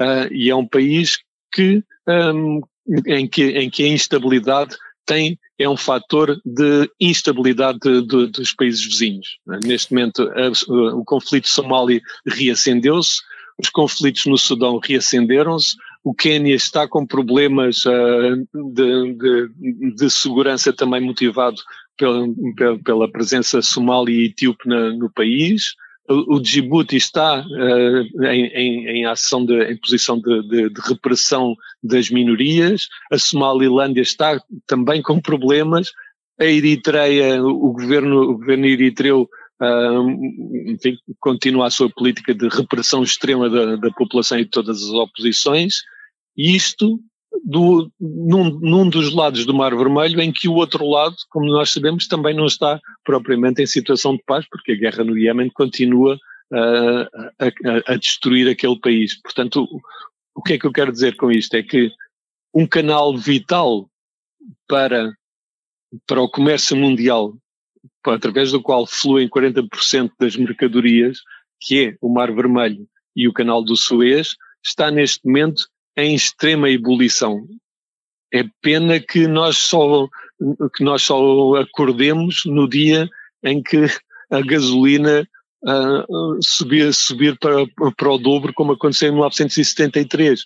uh, 0.00 0.32
e 0.32 0.48
é 0.48 0.56
um 0.56 0.66
país 0.66 1.18
que, 1.52 1.84
um, 2.08 2.62
em, 3.06 3.28
que, 3.28 3.50
em 3.50 3.68
que 3.68 3.84
a 3.84 3.88
instabilidade 3.88 4.74
tem 5.04 5.38
é 5.58 5.68
um 5.68 5.76
fator 5.76 6.40
de 6.44 6.90
instabilidade 7.00 7.78
de, 7.80 8.02
de, 8.02 8.26
dos 8.28 8.52
países 8.54 8.84
vizinhos. 8.84 9.38
Neste 9.64 9.92
momento, 9.92 10.22
a, 10.22 10.94
o 10.94 11.04
conflito 11.04 11.48
somali 11.48 12.00
reacendeu-se, 12.26 13.20
os 13.58 13.68
conflitos 13.68 14.24
no 14.26 14.38
Sudão 14.38 14.78
reacenderam-se, 14.78 15.76
o 16.08 16.14
Quênia 16.14 16.54
está 16.54 16.88
com 16.88 17.06
problemas 17.06 17.84
uh, 17.84 18.72
de, 18.72 19.12
de, 19.12 19.94
de, 19.94 20.10
segurança 20.10 20.72
também 20.72 21.02
motivado 21.02 21.58
pela, 21.98 22.26
pela 22.82 23.12
presença 23.12 23.60
somali 23.60 24.14
e 24.14 24.24
etíope 24.28 24.66
na, 24.66 24.90
no 24.94 25.12
país. 25.12 25.74
O, 26.08 26.40
Djibouti 26.40 26.96
está 26.96 27.44
uh, 27.44 28.24
em, 28.24 28.46
em, 28.46 28.88
em, 28.88 29.04
ação 29.04 29.44
de, 29.44 29.70
em 29.70 29.76
posição 29.76 30.18
de, 30.18 30.48
de, 30.48 30.70
de, 30.70 30.80
repressão 30.80 31.54
das 31.82 32.08
minorias. 32.08 32.88
A 33.12 33.18
Somalilândia 33.18 34.00
está 34.00 34.40
também 34.66 35.02
com 35.02 35.20
problemas. 35.20 35.92
A 36.40 36.46
Eritreia, 36.46 37.44
o 37.44 37.70
governo, 37.70 38.22
o 38.22 38.38
governo 38.38 38.64
eritreu 38.64 39.28
Uh, 39.60 40.08
enfim, 40.70 40.96
continua 41.18 41.66
a 41.66 41.70
sua 41.70 41.90
política 41.90 42.32
de 42.32 42.46
repressão 42.46 43.02
extrema 43.02 43.50
da, 43.50 43.74
da 43.74 43.90
população 43.90 44.38
e 44.38 44.44
de 44.44 44.50
todas 44.50 44.80
as 44.84 44.90
oposições, 44.90 45.82
isto 46.38 47.00
do, 47.44 47.90
num, 48.00 48.58
num, 48.60 48.88
dos 48.88 49.12
lados 49.12 49.44
do 49.44 49.52
Mar 49.52 49.76
Vermelho, 49.76 50.20
em 50.20 50.32
que 50.32 50.48
o 50.48 50.54
outro 50.54 50.86
lado, 50.86 51.16
como 51.28 51.46
nós 51.46 51.70
sabemos, 51.70 52.06
também 52.06 52.34
não 52.34 52.46
está 52.46 52.80
propriamente 53.04 53.60
em 53.60 53.66
situação 53.66 54.16
de 54.16 54.22
paz, 54.24 54.46
porque 54.48 54.72
a 54.72 54.76
guerra 54.76 55.04
no 55.04 55.18
Iémen 55.18 55.50
continua 55.50 56.14
uh, 56.14 57.32
a, 57.38 57.92
a, 57.92 57.96
destruir 57.96 58.48
aquele 58.48 58.78
país. 58.78 59.20
Portanto, 59.20 59.64
o, 59.64 59.80
o 60.36 60.42
que 60.42 60.54
é 60.54 60.58
que 60.58 60.66
eu 60.66 60.72
quero 60.72 60.92
dizer 60.92 61.16
com 61.16 61.30
isto? 61.30 61.54
É 61.54 61.62
que 61.62 61.90
um 62.54 62.66
canal 62.66 63.16
vital 63.16 63.90
para, 64.66 65.12
para 66.06 66.22
o 66.22 66.30
comércio 66.30 66.76
mundial 66.76 67.34
através 68.06 68.52
do 68.52 68.62
qual 68.62 68.86
fluem 68.86 69.28
40% 69.28 70.12
das 70.18 70.36
mercadorias, 70.36 71.18
que 71.60 71.86
é 71.86 71.96
o 72.00 72.08
Mar 72.08 72.32
Vermelho 72.32 72.88
e 73.14 73.28
o 73.28 73.32
Canal 73.32 73.62
do 73.62 73.76
Suez, 73.76 74.30
está 74.64 74.90
neste 74.90 75.26
momento 75.26 75.68
em 75.98 76.14
extrema 76.14 76.70
ebulição. 76.70 77.44
É 78.32 78.44
pena 78.62 79.00
que 79.00 79.26
nós 79.26 79.56
só, 79.56 80.06
que 80.76 80.84
nós 80.84 81.02
só 81.02 81.56
acordemos 81.56 82.42
no 82.46 82.68
dia 82.68 83.08
em 83.42 83.60
que 83.60 83.86
a 84.30 84.40
gasolina 84.40 85.28
uh, 85.64 86.38
subir, 86.40 86.94
subir 86.94 87.36
para, 87.38 87.66
para 87.96 88.12
o 88.12 88.18
dobro, 88.18 88.52
como 88.54 88.72
aconteceu 88.72 89.08
em 89.08 89.12
1973. 89.12 90.44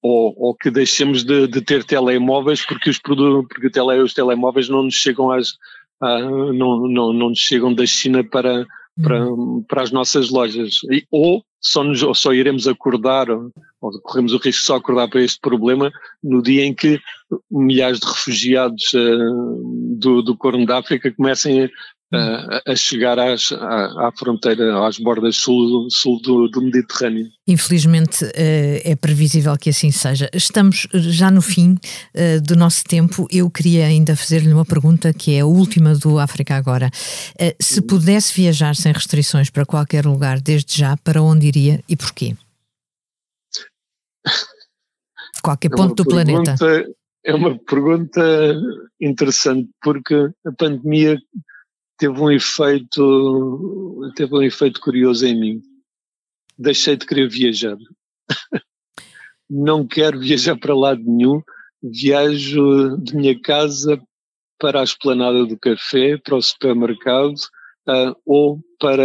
ou, 0.00 0.34
ou 0.36 0.54
que 0.54 0.70
deixemos 0.70 1.22
de, 1.22 1.46
de, 1.48 1.60
ter 1.60 1.84
telemóveis 1.84 2.64
porque 2.64 2.88
os, 2.88 2.98
porque 2.98 3.70
tele, 3.70 4.00
os 4.00 4.14
telemóveis 4.14 4.68
não 4.68 4.84
nos 4.84 4.94
chegam 4.94 5.30
às, 5.30 5.54
a, 6.00 6.20
não, 6.20 6.88
não, 6.88 7.12
não 7.12 7.28
nos 7.30 7.38
chegam 7.38 7.74
da 7.74 7.84
China 7.84 8.24
para, 8.24 8.66
para, 9.02 9.26
uhum. 9.26 9.64
para 9.66 9.82
as 9.82 9.90
nossas 9.90 10.30
lojas. 10.30 10.80
E, 10.90 11.06
ou 11.10 11.44
só, 11.60 11.82
nos, 11.82 12.02
ou 12.02 12.14
só 12.14 12.32
iremos 12.32 12.68
acordar, 12.68 13.30
ou, 13.30 13.50
ou 13.80 14.00
corremos 14.00 14.32
o 14.32 14.38
risco 14.38 14.60
de 14.60 14.66
só 14.66 14.76
acordar 14.76 15.08
para 15.08 15.22
este 15.22 15.40
problema 15.40 15.90
no 16.22 16.42
dia 16.42 16.64
em 16.64 16.74
que 16.74 17.00
milhares 17.50 18.00
de 18.00 18.06
refugiados 18.06 18.92
uh, 18.94 19.96
do, 19.98 20.22
do 20.22 20.36
Corno 20.36 20.66
da 20.66 20.78
África 20.78 21.12
comecem 21.12 21.70
a, 22.14 22.62
a 22.66 22.76
chegar 22.76 23.18
às, 23.18 23.52
à, 23.52 24.08
à, 24.08 24.12
fronteira, 24.16 24.86
às 24.86 24.98
bordas 24.98 25.36
sul, 25.36 25.88
sul 25.90 26.20
do, 26.20 26.48
do, 26.48 26.62
Mediterrâneo. 26.62 27.30
Infelizmente 27.46 28.24
eh, 28.34 28.82
é 28.84 28.96
previsível 28.96 29.56
que 29.56 29.70
assim 29.70 29.90
seja. 29.90 30.28
Estamos 30.32 30.86
já 30.92 31.30
no 31.30 31.42
fim 31.42 31.76
eh, 32.14 32.40
do 32.40 32.56
nosso 32.56 32.84
tempo. 32.84 33.26
Eu 33.30 33.50
queria 33.50 33.86
ainda 33.86 34.16
fazer-lhe 34.16 34.52
uma 34.52 34.64
pergunta 34.64 35.12
que 35.12 35.34
é 35.34 35.40
a 35.40 35.46
última 35.46 35.94
do 35.94 36.18
África 36.18 36.54
Agora. 36.54 36.90
Eh, 37.38 37.56
se 37.60 37.82
pudesse 37.82 38.34
viajar 38.34 38.76
sem 38.76 38.92
restrições 38.92 39.50
para 39.50 39.66
qualquer 39.66 40.06
lugar 40.06 40.40
desde 40.40 40.78
já, 40.78 40.96
para 40.96 41.22
onde 41.22 41.46
iria 41.46 41.82
e 41.88 41.96
porquê? 41.96 42.36
Qualquer 45.42 45.68
é 45.72 45.76
ponto 45.76 46.02
do 46.02 46.08
pergunta, 46.08 46.56
planeta. 46.56 46.94
É 47.26 47.34
uma 47.34 47.58
pergunta 47.58 48.54
interessante 49.00 49.70
porque 49.82 50.14
a 50.46 50.52
pandemia 50.52 51.18
teve 51.98 52.20
um 52.20 52.30
efeito 52.30 54.12
teve 54.14 54.34
um 54.34 54.42
efeito 54.42 54.80
curioso 54.80 55.26
em 55.26 55.38
mim. 55.38 55.62
Deixei 56.58 56.96
de 56.96 57.06
querer 57.06 57.28
viajar. 57.28 57.76
Não 59.48 59.86
quero 59.86 60.20
viajar 60.20 60.56
para 60.56 60.74
lado 60.74 61.02
nenhum. 61.04 61.42
Viajo 61.82 62.96
de 62.98 63.14
minha 63.14 63.38
casa 63.40 64.00
para 64.58 64.80
a 64.80 64.84
esplanada 64.84 65.44
do 65.44 65.58
café, 65.58 66.16
para 66.16 66.36
o 66.36 66.42
supermercado 66.42 67.34
uh, 67.88 68.16
ou 68.24 68.60
para, 68.78 69.04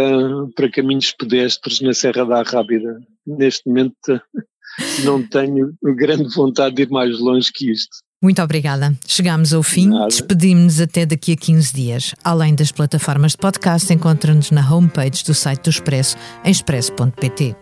para 0.54 0.70
caminhos 0.70 1.12
pedestres 1.12 1.80
na 1.80 1.92
Serra 1.92 2.24
da 2.24 2.42
Rábida. 2.42 3.00
Neste 3.26 3.68
momento 3.68 4.20
não 5.04 5.26
tenho 5.26 5.76
grande 5.82 6.34
vontade 6.34 6.76
de 6.76 6.82
ir 6.82 6.90
mais 6.90 7.18
longe 7.18 7.52
que 7.52 7.70
isto. 7.70 7.98
Muito 8.22 8.42
obrigada. 8.42 8.94
Chegamos 9.06 9.54
ao 9.54 9.62
fim. 9.62 9.90
Despedimos-nos 10.06 10.80
até 10.80 11.06
daqui 11.06 11.32
a 11.32 11.36
15 11.36 11.72
dias. 11.72 12.14
Além 12.22 12.54
das 12.54 12.70
plataformas 12.70 13.32
de 13.32 13.38
podcast, 13.38 13.90
encontra-nos 13.92 14.50
na 14.50 14.60
homepage 14.70 15.24
do 15.24 15.32
site 15.32 15.62
do 15.62 15.70
Expresso, 15.70 16.16
em 16.44 16.50
expresso.pt. 16.50 17.56